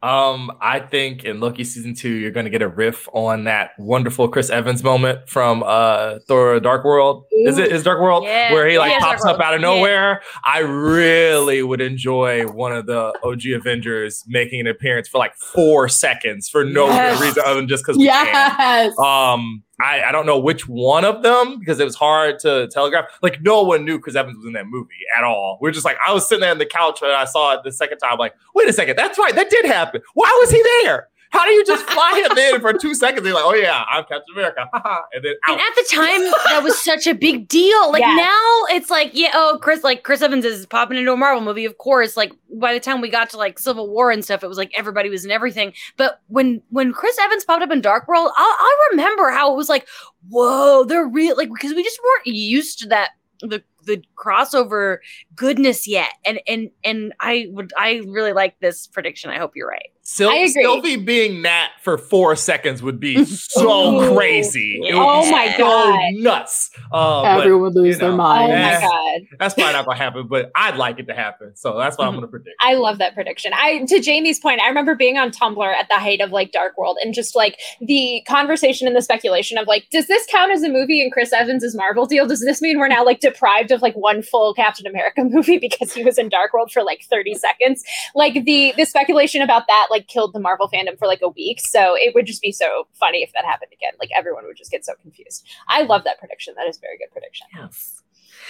[0.00, 4.28] Um, I think in Loki season two, you're gonna get a riff on that wonderful
[4.28, 7.24] Chris Evans moment from uh Thor Dark World.
[7.32, 8.22] Is it is Dark World?
[8.24, 8.52] Yeah.
[8.52, 9.76] Where he like Yeah, pops Dark up out of World.
[9.76, 9.80] Yeah.
[9.80, 10.22] nowhere.
[10.44, 15.88] I really would enjoy one of the OG Avengers making an appearance for like four
[15.88, 17.20] seconds for no Yes.
[17.20, 18.26] reason other than just because we can.
[18.26, 18.98] Yes.
[19.00, 23.06] Um, I, I don't know which one of them because it was hard to telegraph.
[23.22, 25.58] Like no one knew Chris Evans was in that movie at all.
[25.60, 27.72] We're just like I was sitting there on the couch and I saw it the
[27.72, 28.18] second time.
[28.18, 30.02] Like, wait a second, that's right, that did happen.
[30.14, 31.08] Why was he there?
[31.30, 33.26] How do you just fly him in for two seconds?
[33.26, 34.68] You're like, oh yeah, I'm Captain America,
[35.12, 36.20] and then And at the time,
[36.50, 37.92] that was such a big deal.
[37.92, 38.14] Like Yeah.
[38.14, 41.64] now, it's like, yeah, oh, Chris, like Chris Evans is popping into a Marvel movie.
[41.64, 44.48] Of course, like by the time we got to like Civil War and stuff, it
[44.48, 45.72] was like everybody was in everything.
[45.96, 49.56] But when when Chris Evans popped up in Dark World, I, I remember how it
[49.56, 49.86] was like,
[50.28, 53.10] whoa, they're real, like because we just weren't used to that
[53.40, 54.98] the the crossover
[55.34, 56.10] goodness yet.
[56.24, 59.30] And and and I would I really like this prediction.
[59.30, 59.90] I hope you're right.
[60.10, 60.62] Syl- I agree.
[60.62, 64.80] Sylvie being Nat for four seconds would be so crazy.
[64.82, 66.00] It would Oh be my so God.
[66.14, 66.70] nuts.
[66.90, 68.52] Uh, Everyone would lose you their know, Oh mind.
[68.52, 68.80] my Yeah.
[68.80, 69.20] god.
[69.38, 71.54] that's probably not gonna happen, but I'd like it to happen.
[71.56, 72.16] So that's what I'm Mhm.
[72.16, 72.56] gonna predict.
[72.60, 73.52] I love that prediction.
[73.54, 76.78] I to Jamie's point, I remember being on Tumblr at the height of like Dark
[76.78, 80.62] World and just like the conversation and the speculation of like, does this count as
[80.62, 82.26] a movie in Chris Evans' Marvel deal?
[82.26, 85.92] Does this mean we're now like deprived of like one full Captain America movie because
[85.92, 87.84] he was in Dark World for like 30 seconds?
[88.14, 91.60] Like the the speculation about that like killed the Marvel fandom for like a week.
[91.60, 93.92] So it would just be so funny if that happened again.
[93.98, 95.46] Like everyone would just get so confused.
[95.68, 96.54] I love that prediction.
[96.56, 97.46] That is a very good prediction.
[97.56, 98.02] Yes.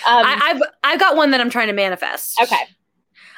[0.06, 2.40] Um, I, I've I've got one that I'm trying to manifest.
[2.42, 2.64] okay.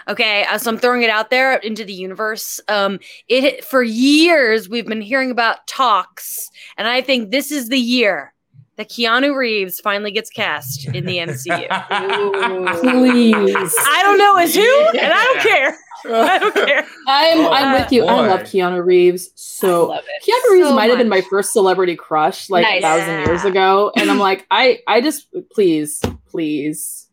[0.08, 2.58] Okay, uh, so I'm throwing it out there into the universe.
[2.68, 2.98] Um,
[3.28, 8.32] it for years we've been hearing about talks, and I think this is the year
[8.76, 11.68] that Keanu Reeves finally gets cast in the MCU.
[12.80, 13.74] Please.
[13.78, 15.76] I don't know as who, and I don't care.
[16.12, 16.86] I don't care.
[17.06, 18.04] I'm Oh, I'm with you.
[18.04, 18.40] I love.
[18.40, 20.24] Keanu Reeves so I love it.
[20.30, 22.78] Keanu Reeves So might have been my first celebrity crush like Nice.
[22.78, 23.92] a thousand years ago.
[23.96, 27.08] And I'm like, I I just please, please.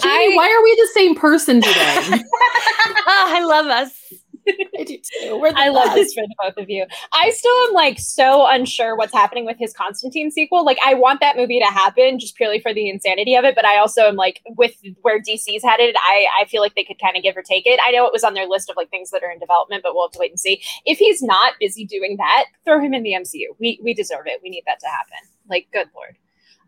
[0.00, 1.74] Jamie, I- why are we the same person today?
[1.76, 2.22] Oh,
[3.06, 3.92] I love us.
[4.78, 5.52] I do too.
[5.54, 6.86] I love this for the both of you.
[7.12, 10.64] I still am like so unsure what's happening with his Constantine sequel.
[10.64, 13.54] Like, I want that movie to happen just purely for the insanity of it.
[13.54, 17.00] But I also am like, with where DC's headed, I, I feel like they could
[17.00, 17.80] kind of give or take it.
[17.84, 19.94] I know it was on their list of like things that are in development, but
[19.94, 20.62] we'll have to wait and see.
[20.84, 23.56] If he's not busy doing that, throw him in the MCU.
[23.58, 24.40] We we deserve it.
[24.42, 25.18] We need that to happen.
[25.48, 26.16] Like, good lord.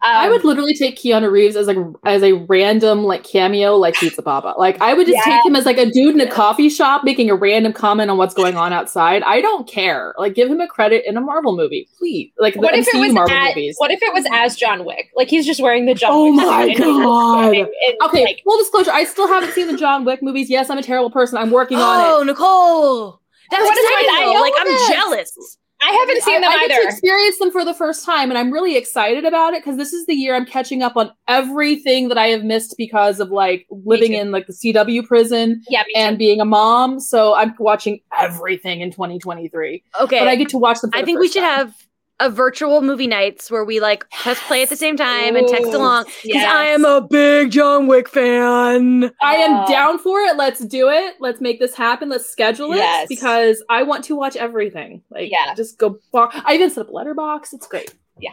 [0.02, 3.94] Um, I would literally take Keanu Reeves as like as a random like cameo like
[3.94, 4.54] Pizza Baba.
[4.58, 7.30] Like I would just take him as like a dude in a coffee shop making
[7.30, 9.22] a random comment on what's going on outside.
[9.22, 10.14] I don't care.
[10.18, 12.30] Like give him a credit in a Marvel movie, please.
[12.38, 13.74] Like What if it was Marvel at, movies.
[13.78, 15.10] What if it was as John Wick?
[15.16, 16.34] Like he's just wearing the John Oh Wick.
[16.46, 17.54] my and God.
[17.54, 17.68] and,
[18.04, 20.50] Okay, like, full disclosure, I still haven't seen the John Wick movies.
[20.50, 21.38] Yes, I'm a terrible person.
[21.38, 22.04] I'm working on it.
[22.06, 22.22] Oh.
[22.22, 23.20] Nicole,
[23.50, 24.04] that's What is it?
[24.04, 24.10] exciting.
[24.28, 24.88] I know Like I'm this.
[24.90, 25.58] jealous.
[25.82, 28.38] I haven't seen them I, I get to experience them for the first time, and
[28.38, 32.08] I'm really excited about it because this is the year I'm catching up on everything
[32.08, 36.18] that I have missed because of like living in like the CW prison Yeah, and
[36.18, 36.98] being a mom.
[36.98, 40.90] So I'm watching everything in 2023, Okay, but I get to watch them.
[40.94, 41.56] I the think we should time.
[41.66, 41.85] have
[42.18, 45.72] a virtual movie nights where we like press play at the same time and text
[45.74, 46.50] along because yes.
[46.50, 49.10] I am a big John Wick fan.
[49.20, 50.36] I am Uh, down for it.
[50.36, 51.16] Let's do it.
[51.20, 52.08] Let's make this happen.
[52.08, 53.06] Let's schedule it Yes.
[53.08, 55.02] because I want to watch everything.
[55.10, 55.54] Like, Yeah.
[55.54, 55.98] just go.
[56.10, 56.30] Far.
[56.32, 57.52] I even set up Letterboxd.
[57.52, 57.94] It's great.
[58.18, 58.32] Yeah.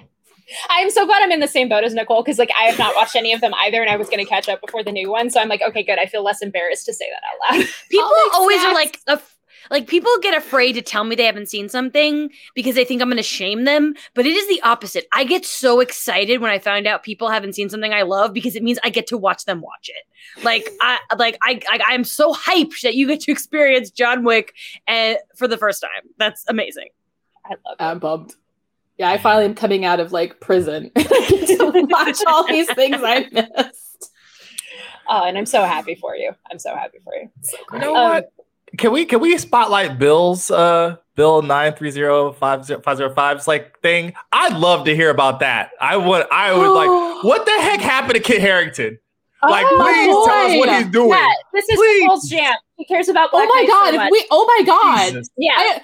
[0.70, 2.96] I'm so glad I'm in the same boat as Nicole because like I have not
[2.96, 5.10] watched any of them either, and I was going to catch up before the new
[5.10, 5.30] one.
[5.30, 5.98] So I'm like, okay, good.
[6.00, 7.22] I feel less embarrassed to say that
[7.52, 7.68] out loud.
[7.90, 9.33] People I'll make always are like, af-
[9.74, 13.08] like people get afraid to tell me they haven't seen something because they think I'm
[13.10, 13.96] going to shame them.
[14.14, 15.08] But it is the opposite.
[15.12, 18.56] I get so excited when I find out people haven't seen something I love because
[18.56, 20.44] it means I get to watch them watch it.
[20.46, 24.54] Like I, like I, I I'm so hyped that you get to experience John Wick
[24.88, 26.08] and for the first time.
[26.20, 26.90] That's amazing.
[27.44, 27.84] I love it.
[27.84, 28.36] I'm bummed.
[29.00, 30.92] Yeah, I finally am coming out of like prison.
[31.44, 34.12] To watch all these things I missed.
[35.10, 36.32] Oh, and I'm so happy for you.
[36.52, 37.30] I'm so happy for you.
[37.74, 38.32] You know Um, what?
[38.78, 43.14] Can we can we spotlight Bill's uh Bill nine three zero five zero five zero
[43.14, 44.14] five's like thing?
[44.32, 45.72] I'd love to hear about that.
[45.80, 48.98] I would I would like what the heck happened to Kit Harington?
[49.48, 51.10] Like, Oh, please tell us what he's doing.
[51.10, 52.02] Yeah, this is Please.
[52.04, 52.56] Nicole's jam.
[52.78, 53.92] He cares about Oh my god!
[53.92, 54.12] so much.
[54.12, 55.12] we, oh my god!
[55.12, 55.30] Jesus.
[55.38, 55.82] yeah, I,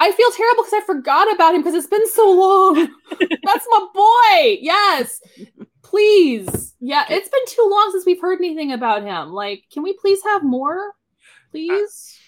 [0.00, 2.88] I feel terrible because I forgot about him because it's been so long.
[3.20, 4.58] That's my boy.
[4.62, 5.20] Yes.
[5.82, 6.74] Please.
[6.80, 9.32] Yeah, it's been too long since we've heard anything about him.
[9.32, 10.94] Like, can we please have more?
[11.50, 12.18] Please?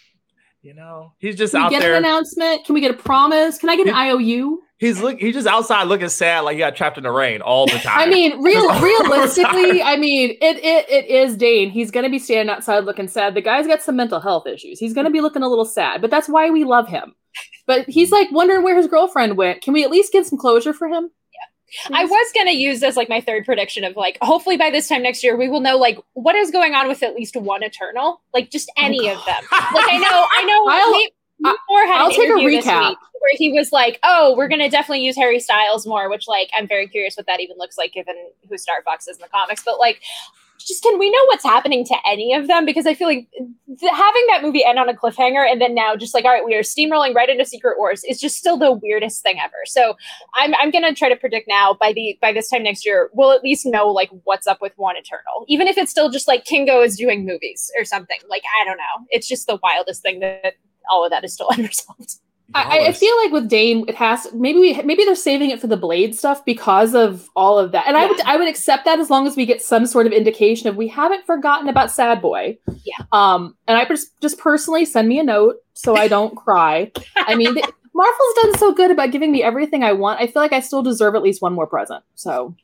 [0.65, 1.93] You know, he's just Can we out get there.
[1.93, 2.65] an announcement?
[2.65, 3.59] Can we get a promise?
[3.59, 4.63] Can I get an IOU?
[4.79, 5.19] He's look.
[5.21, 7.99] He's just outside looking sad, like he got trapped in the rain all the time.
[8.01, 11.69] I mean, real realistically, I mean, it, it it is Dane.
[11.69, 13.35] He's gonna be standing outside looking sad.
[13.35, 14.79] The guy's got some mental health issues.
[14.79, 17.15] He's gonna be looking a little sad, but that's why we love him.
[17.67, 18.15] But he's hmm.
[18.15, 19.61] like wondering where his girlfriend went.
[19.61, 21.11] Can we at least get some closure for him?
[21.93, 25.03] I was gonna use as like my third prediction of like hopefully by this time
[25.03, 28.21] next year we will know like what is going on with at least one Eternal,
[28.33, 29.43] like just oh any of them.
[29.51, 30.67] Like I know, I know.
[30.73, 32.89] I'll- Nate- Nate Moore had I'll an take a interview recap.
[32.91, 36.49] week where he was like, "Oh, we're gonna definitely use Harry Styles more," which like
[36.57, 38.15] I'm very curious what that even looks like given
[38.49, 39.63] who Star Fox is in the comics.
[39.65, 40.01] But like,
[40.59, 42.65] just can we know what's happening to any of them?
[42.65, 45.97] Because I feel like th- having that movie end on a cliffhanger and then now
[45.97, 48.73] just like, all right, we are steamrolling right into Secret Wars is just still the
[48.73, 49.57] weirdest thing ever.
[49.65, 49.97] So
[50.35, 53.33] I'm I'm gonna try to predict now by the by this time next year we'll
[53.33, 56.45] at least know like what's up with One Eternal, even if it's still just like
[56.45, 58.19] Kingo is doing movies or something.
[58.29, 60.55] Like I don't know, it's just the wildest thing that
[60.91, 62.17] all of that is still unresolved.
[62.53, 65.67] I, I feel like with Dane, it has maybe we maybe they're saving it for
[65.67, 68.99] the Blade stuff because of all of that, and I would I would accept that
[68.99, 72.21] as long as we get some sort of indication of we haven't forgotten about Sad
[72.21, 72.59] Boy.
[72.85, 73.05] Yeah.
[73.13, 76.93] Um, and I just just personally send me a note so I don't cry.
[77.17, 80.21] I mean, th- Marvel's done so good about giving me everything I want.
[80.21, 82.05] I feel like I still deserve at least one more present.
[82.15, 82.55] So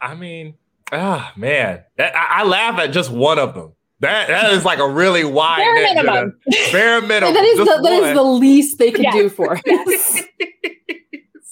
[0.00, 0.54] I mean,
[0.92, 3.72] ah, man, That- I, I laugh at just one of them.
[4.00, 6.34] That that is like a really wide Bare net minimum.
[6.46, 7.34] the- bare minimum.
[7.34, 8.14] that is the, that is one.
[8.14, 9.14] the least they can Yes.
[9.14, 10.22] do for us.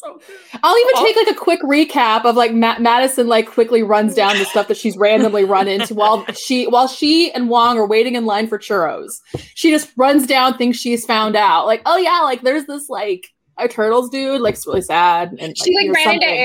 [0.01, 0.21] So-
[0.63, 1.05] I'll even Oh.
[1.05, 4.69] take like a quick recap of like Ma- Madison like quickly runs down the stuff
[4.69, 8.47] that she's randomly run into while she while she and Wong are waiting in line
[8.47, 9.19] for churros.
[9.57, 11.67] She just runs down things she's found out.
[11.67, 13.27] Like, oh yeah, like there's this like
[13.59, 15.35] a turtles dude, like it's really sad.
[15.39, 16.39] And She like there's ran into something.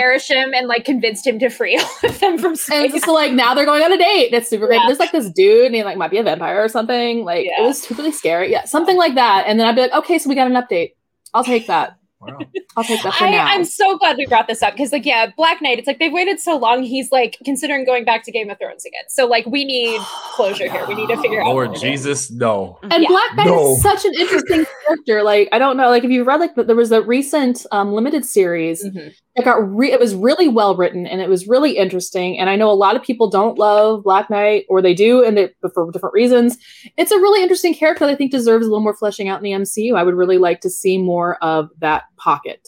[0.53, 3.03] Arishem and like convinced him to free all of them from And space.
[3.03, 4.33] so like now they're going on a date.
[4.33, 4.77] It's super great.
[4.77, 4.87] Yeah.
[4.87, 7.23] There's like this dude, and he like might be a vampire or something.
[7.25, 7.63] Like Yeah.
[7.63, 8.51] it was really scary.
[8.51, 9.45] Yeah, something like that.
[9.47, 10.93] And then I'd be like, okay, so we got an update.
[11.33, 11.97] I'll take that.
[12.25, 12.37] Wow.
[12.75, 13.45] I'll take that for I, now.
[13.45, 15.77] I'm so glad we brought this up because, like, yeah, Black Knight.
[15.79, 16.83] It's like they've waited so long.
[16.83, 19.03] He's like considering going back to Game of Thrones again.
[19.09, 19.99] So, like, we need
[20.35, 20.85] closure here.
[20.87, 21.47] We need to figure out.
[21.47, 22.01] Lord what it is.
[22.03, 22.79] Jesus, no.
[22.83, 23.09] And Yeah.
[23.09, 23.73] Black Knight No.
[23.73, 25.23] is such an interesting character.
[25.23, 27.93] Like I don't know, like if you read like the, there was a recent um,
[27.93, 29.13] limited series Mhm.
[29.35, 32.39] that got re- it was really well written and it was really interesting.
[32.39, 35.37] And I know a lot of people don't love Black Knight or they do, and
[35.37, 36.57] they but for different reasons.
[36.97, 39.43] It's a really interesting character that I think deserves a little more fleshing out in
[39.43, 39.95] the MCU.
[39.95, 42.62] I would really like to see more of that pocket.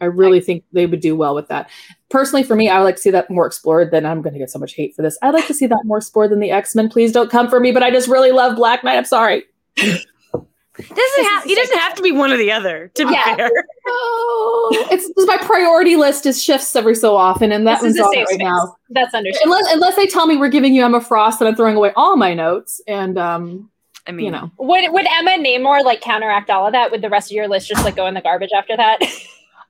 [0.00, 1.68] I really think they would do well with that.
[2.08, 3.90] Personally, for me, I would like to see that more explored.
[3.90, 5.18] Then I'm going to get so much hate for this.
[5.22, 6.88] I'd like to see that more explored than the X Men.
[6.88, 8.96] Please don't come for me, but I just really love Black Knight.
[8.96, 9.44] I'm sorry.
[9.76, 12.90] Doesn't have, he doesn't have to be one or the other.
[12.94, 13.36] To be Yeah.
[13.36, 13.50] fair,
[13.86, 18.00] Oh, it's it's my priority list is shifts every so often, and that This one's
[18.00, 18.38] on right space.
[18.38, 18.76] now.
[18.90, 19.56] That's understandable.
[19.56, 22.16] Unless unless they tell me we're giving you Emma Frost, and I'm throwing away all
[22.16, 23.68] my notes, and um,
[24.06, 26.90] I mean, you know, Would would Emma Namor like counteract all of that?
[26.92, 29.00] Would the rest of your list just like go in the garbage after that?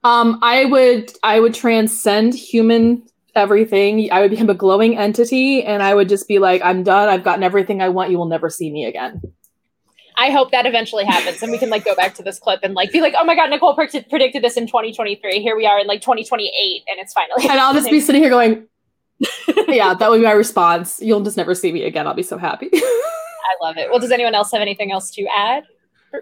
[0.04, 3.02] um, I would I would transcend human
[3.34, 4.10] everything.
[4.10, 7.08] I would become a glowing entity, and I would just be like, I'm done.
[7.08, 8.10] I've gotten everything I want.
[8.10, 9.20] You will never see me again.
[10.16, 12.74] I hope that eventually happens, and we can like go back to this clip and
[12.74, 15.40] like be like, "Oh my god, Nicole predicted, predicted this in 2023.
[15.40, 18.30] Here we are in like 2028, and it's finally." And I'll just be sitting here
[18.30, 18.66] going,
[19.68, 21.00] yeah, that would be my response.
[21.00, 22.06] You'll just never see me again.
[22.06, 22.70] I'll be so happy.
[22.74, 23.90] I love it.
[23.90, 25.64] Well, does anyone else have anything else to add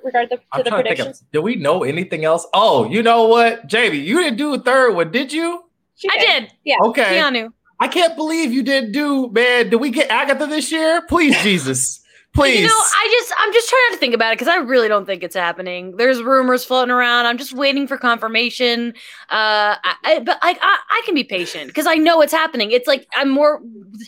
[0.04, 1.20] regard the, to I'm the trying to predictions?
[1.20, 2.46] of, did we know anything else?
[2.52, 5.64] Oh, you know what, Jamie, you didn't do a third one, did you?
[5.96, 6.52] She I did.
[6.64, 6.76] Yeah.
[6.84, 7.18] Okay.
[7.18, 7.50] Keanu.
[7.80, 9.70] I can't believe you didn't do, man.
[9.70, 11.02] Did we get Agatha this year?
[11.02, 12.00] Please, Jesus.
[12.38, 12.60] Please.
[12.60, 14.86] You know, I just I'm just trying not to think about it because I really
[14.86, 15.96] don't think it's happening.
[15.96, 17.26] There's rumors floating around.
[17.26, 18.94] I'm just waiting for confirmation.
[19.28, 22.70] Uh, I, I, but like I, I can be patient because I know it's happening.
[22.70, 23.60] It's like I'm more.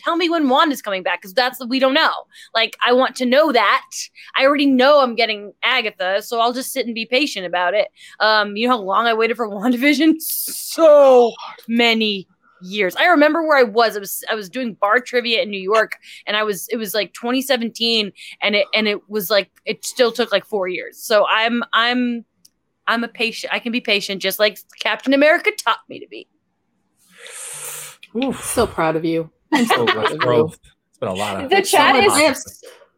[0.03, 2.13] Tell me when Wanda's coming back because that's we don't know.
[2.55, 3.89] Like I want to know that.
[4.35, 7.89] I already know I'm getting Agatha, so I'll just sit and be patient about it.
[8.21, 10.21] Um, you know how long I waited for WandaVision?
[10.21, 11.33] So
[11.67, 12.27] many
[12.63, 12.95] years.
[12.95, 13.95] I remember where I was.
[13.95, 16.93] I was I was doing bar trivia in New York and I was it was
[16.93, 20.97] like 2017 and it and it was like it still took like 4 years.
[21.01, 22.25] So I'm I'm
[22.87, 23.53] I'm a patient.
[23.53, 26.27] I can be patient just like Captain America taught me to be.
[28.15, 28.43] Oof.
[28.43, 29.29] so proud of you.
[29.53, 30.59] I'm so oh, much growth.
[30.89, 32.37] It's been a lot of The chat so is- I have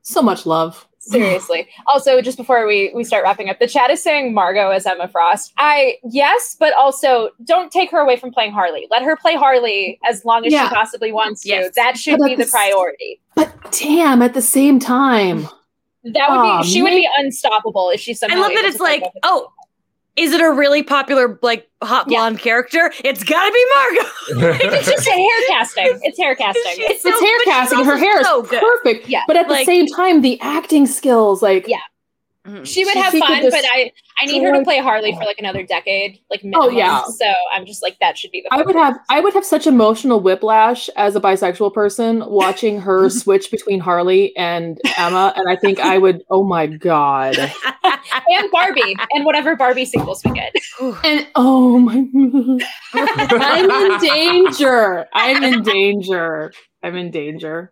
[0.01, 0.87] so much love.
[1.05, 1.67] Seriously.
[1.87, 5.07] Also, just before we we start wrapping up, the chat is saying Margot as Emma
[5.09, 5.51] Frost.
[5.57, 8.87] I yes, but also don't take her away from playing Harley.
[8.89, 10.69] Let her play Harley as long as Yeah.
[10.69, 11.71] she possibly wants to.
[11.75, 13.19] That should be the the priority.
[13.35, 15.47] But damn, at the same time,
[16.05, 18.37] That would Aw, be she would be unstoppable if she somehow.
[18.37, 19.51] I love that it's like, oh,
[20.15, 22.19] is it a really popular like hot Yeah.
[22.19, 22.91] blonde character?
[23.03, 24.57] It's got to be Margot.
[24.77, 25.99] It's just a hair casting.
[26.03, 26.61] It's hair casting.
[26.75, 27.83] She's it's, so- hair casting.
[27.85, 28.61] Her also hair is so good.
[28.61, 29.09] perfect.
[29.09, 29.23] Yeah.
[29.27, 31.77] But at Like- the same time, the acting skills, like Yeah.
[32.45, 32.65] Mhm.
[32.67, 33.91] She would She- have she fun, just but I
[34.21, 36.67] I need her to play Harley for like another decade, like minimum.
[36.67, 37.03] Oh, yeah.
[37.05, 38.53] So I'm just like that should be the.
[38.53, 43.09] I would have I would have such emotional whiplash as a bisexual person watching her
[43.21, 46.23] switch between Harley and Emma, and I think I would.
[46.29, 47.37] Oh my god!
[48.29, 50.53] and Barbie and whatever Barbie sequels we get.
[51.05, 51.95] And oh my,
[52.93, 55.07] I'm in danger.
[55.13, 56.51] I'm in danger.
[56.83, 57.71] I'm in danger.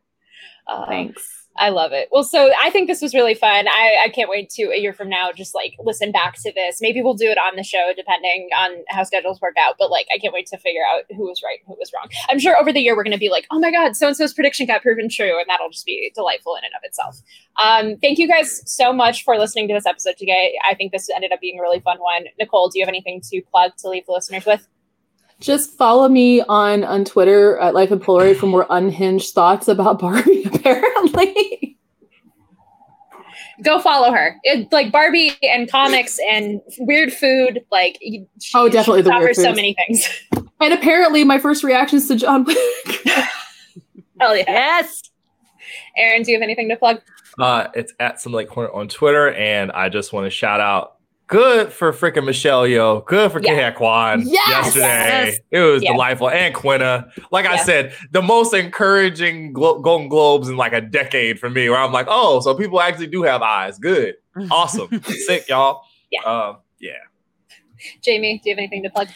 [0.65, 1.40] Uh, Thanks.
[1.61, 2.09] I love it.
[2.11, 3.67] Well, so I think this was really fun.
[3.67, 6.79] I, I can't wait to a year from now just like listen back to this.
[6.81, 9.75] Maybe we'll do it on the show depending on how schedules work out.
[9.77, 12.09] But like, I can't wait to figure out who was right who was wrong.
[12.29, 14.17] I'm sure over the year we're going to be like, oh my god, so and
[14.17, 17.21] so's prediction got proven true, and that'll just be delightful in and of itself.
[17.63, 20.57] Um, thank you guys so much for listening to this episode today.
[20.67, 22.25] I think this ended up being a really fun one.
[22.39, 24.67] Nicole, do you have anything to plug to leave the listeners with?
[25.41, 29.99] Just follow me on on Twitter at Life and Polaroid for more unhinged thoughts about
[29.99, 30.43] Barbie.
[30.45, 31.77] Apparently,
[33.63, 34.35] go follow her.
[34.43, 37.65] It, like Barbie and comics and weird food.
[37.71, 39.55] Like she, Oh, definitely she the weird offers so foods.
[39.55, 40.07] many things.
[40.61, 42.55] And apparently, my first reactions to John Wick.
[44.19, 44.43] Hell yeah.
[44.47, 45.01] Yes.
[45.97, 47.01] Aaron, do you have anything to plug?
[47.39, 50.97] Uh, it's at some like corner on Twitter, and I just want to shout out.
[51.31, 53.05] Good for freaking Michelle Yeoh.
[53.05, 53.53] Good for Yeah.
[53.53, 54.49] Ke Huy Quan Yes!
[54.49, 54.85] yesterday.
[55.31, 55.39] Yes.
[55.49, 55.93] It was Yeah.
[55.93, 56.29] delightful.
[56.29, 57.09] And Quinna.
[57.31, 61.69] Like I said, the most encouraging Glo- Golden Globes in like a decade for me,
[61.69, 63.79] where I'm like, oh, so people actually do have eyes.
[63.79, 64.15] Good.
[64.51, 65.01] Awesome.
[65.03, 65.83] Sick, y'all.
[66.11, 66.21] Yeah.
[66.23, 66.91] Um, yeah.
[68.01, 69.07] Jamie, do you have anything to plug?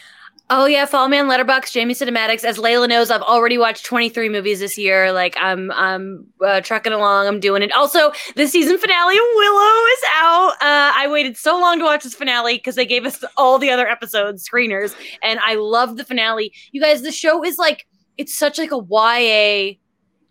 [0.48, 2.44] Oh yeah, follow me on Letterboxd, Jamie Cinematics.
[2.44, 5.12] As Layla knows, I've already watched 23 movies this year.
[5.12, 7.26] Like I'm, I'm uh, trucking along.
[7.26, 7.72] I'm doing it.
[7.72, 10.52] Also, the season finale of Willow is out.
[10.60, 13.70] Uh, I waited so long to watch this finale because they gave us all the
[13.70, 16.52] other episodes screeners, and I love the finale.
[16.70, 17.84] You guys, the show is like
[18.16, 19.78] it's such like a YA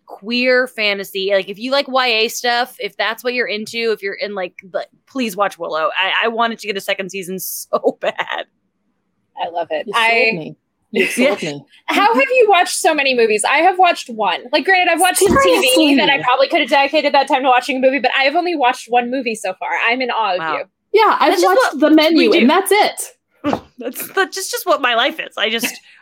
[0.05, 1.31] queer fantasy.
[1.33, 4.55] Like if you like YA stuff, if that's what you're into, if you're in like,
[5.07, 5.89] please watch Willow.
[5.99, 8.45] I, I wanted to get a second season so bad.
[9.41, 9.87] I love it.
[9.87, 10.55] You sold I me.
[10.91, 11.61] You sold me.
[11.87, 13.43] how have you watched so many movies?
[13.43, 14.45] I have watched one.
[14.53, 17.49] Like granted, I've watched some TV that I probably could have dedicated that time to
[17.49, 19.69] watching a movie, but I have only watched one movie so far.
[19.85, 20.53] I'm in awe Wow.
[20.53, 20.65] of you.
[21.01, 23.01] Yeah, I've That's watched the menu, and that's it.
[23.77, 25.35] That's that's just just what my life is.
[25.37, 25.67] I just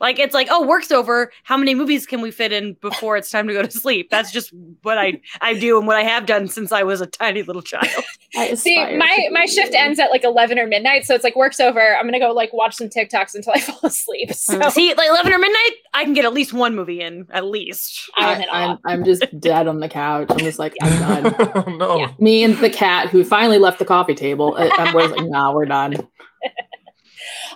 [0.00, 1.32] like it's like oh work's over.
[1.44, 4.10] How many movies can we fit in before it's time to go to sleep?
[4.10, 4.52] That's just
[4.82, 7.62] what I I do and what I have done since I was a tiny little
[7.62, 7.88] child.
[8.54, 11.96] See, my my shift ends at like eleven or midnight, so it's like work's over.
[11.96, 14.32] I'm gonna go like watch some TikToks until I fall asleep.
[14.34, 17.44] So See, like eleven or midnight, I can get at least one movie in at
[17.44, 18.10] least.
[18.16, 18.54] I'm I, in awe.
[18.54, 20.28] I'm, I'm just dead on the couch.
[20.30, 21.34] I'm just like, I'm done.
[21.54, 21.98] Oh, no.
[21.98, 22.12] Yeah.
[22.18, 24.54] Me and the cat who finally left the coffee table.
[24.56, 25.96] Uh, I- I'm like, nah, we're done.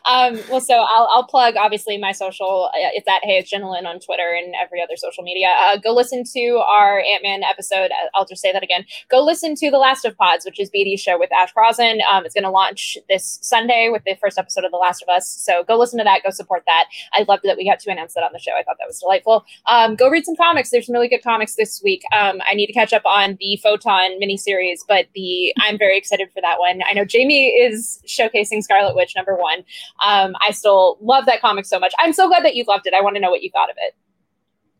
[0.04, 2.70] Um, well, so I'll, I'll plug obviously my social.
[2.74, 5.48] Uh, it's at Hey It's Gentleman on Twitter and every other social media.
[5.58, 7.90] Uh, go listen to our Ant Man episode.
[7.90, 8.84] Uh, I'll just say that again.
[9.10, 12.00] Go listen to The Last of Pods, which is BD's show with Ash Crossan.
[12.10, 15.08] Um, it's going to launch this Sunday with the first episode of The Last of
[15.08, 15.28] Us.
[15.28, 16.22] So go listen to that.
[16.24, 16.86] Go support that.
[17.12, 18.52] I loved that we got to announce that on the show.
[18.58, 19.44] I thought that was delightful.
[19.66, 20.70] Um, go read some comics.
[20.70, 22.02] There's some really good comics this week.
[22.12, 26.28] Um, I need to catch up on the Photon miniseries, but the I'm very excited
[26.32, 26.80] for that one.
[26.88, 29.63] I know Jamie is showcasing Scarlet Witch number one.
[30.04, 31.92] Um, I still love that comic so much.
[31.98, 32.94] I'm so glad that you loved it.
[32.94, 33.94] I want to know what you thought of it.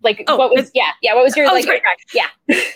[0.03, 1.81] Like, Oh, what was, yeah, yeah, what was your, Oh, like, great.
[2.13, 2.27] yeah.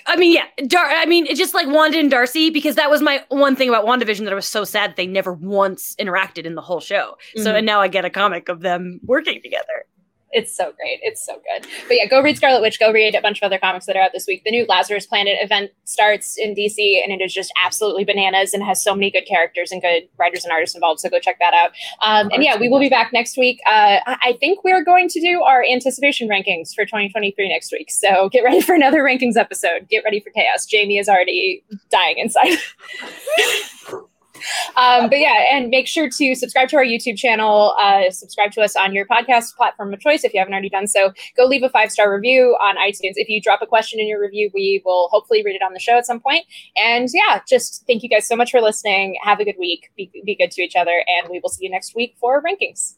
[0.07, 3.03] I mean, yeah, Dar- I mean, it's just like Wanda and Darcy because that was
[3.03, 6.55] my one thing about WandaVision that I was so sad they never once interacted in
[6.55, 7.17] the whole show.
[7.37, 7.57] So Mhm.
[7.59, 9.85] and now I get a comic of them working together.
[10.31, 11.01] It's so great.
[11.03, 11.67] It's so good.
[11.87, 12.79] But yeah, go read Scarlet Witch.
[12.79, 14.45] Go read a bunch of other comics that are out this week.
[14.45, 18.63] The new Lazarus Planet event starts in DC, and it is just absolutely bananas and
[18.63, 21.01] has so many good characters and good writers and artists involved.
[21.01, 21.71] So go check that out.
[22.03, 23.61] Um, and yeah, we will be back next week.
[23.67, 27.91] Uh, I think we're going to do our anticipation rankings for 2023 next week.
[27.91, 29.89] So get ready for another rankings episode.
[29.89, 30.67] Get ready for chaos.
[30.67, 32.59] Jamie is already dying inside.
[34.77, 37.75] um, but yeah, and make sure to subscribe to our YouTube channel.
[37.81, 40.87] Uh, subscribe to us on your podcast platform of choice if you haven't already done
[40.87, 41.13] so.
[41.37, 43.15] Go leave a five star review on iTunes.
[43.17, 45.81] If you drop a question in your review, we will hopefully read it on the
[45.81, 46.45] show at some point.
[46.77, 49.17] And yeah, just thank you guys so much for listening.
[49.23, 49.91] Have a good week.
[49.97, 52.95] Be, be good to each other, and we will see you next week for rankings.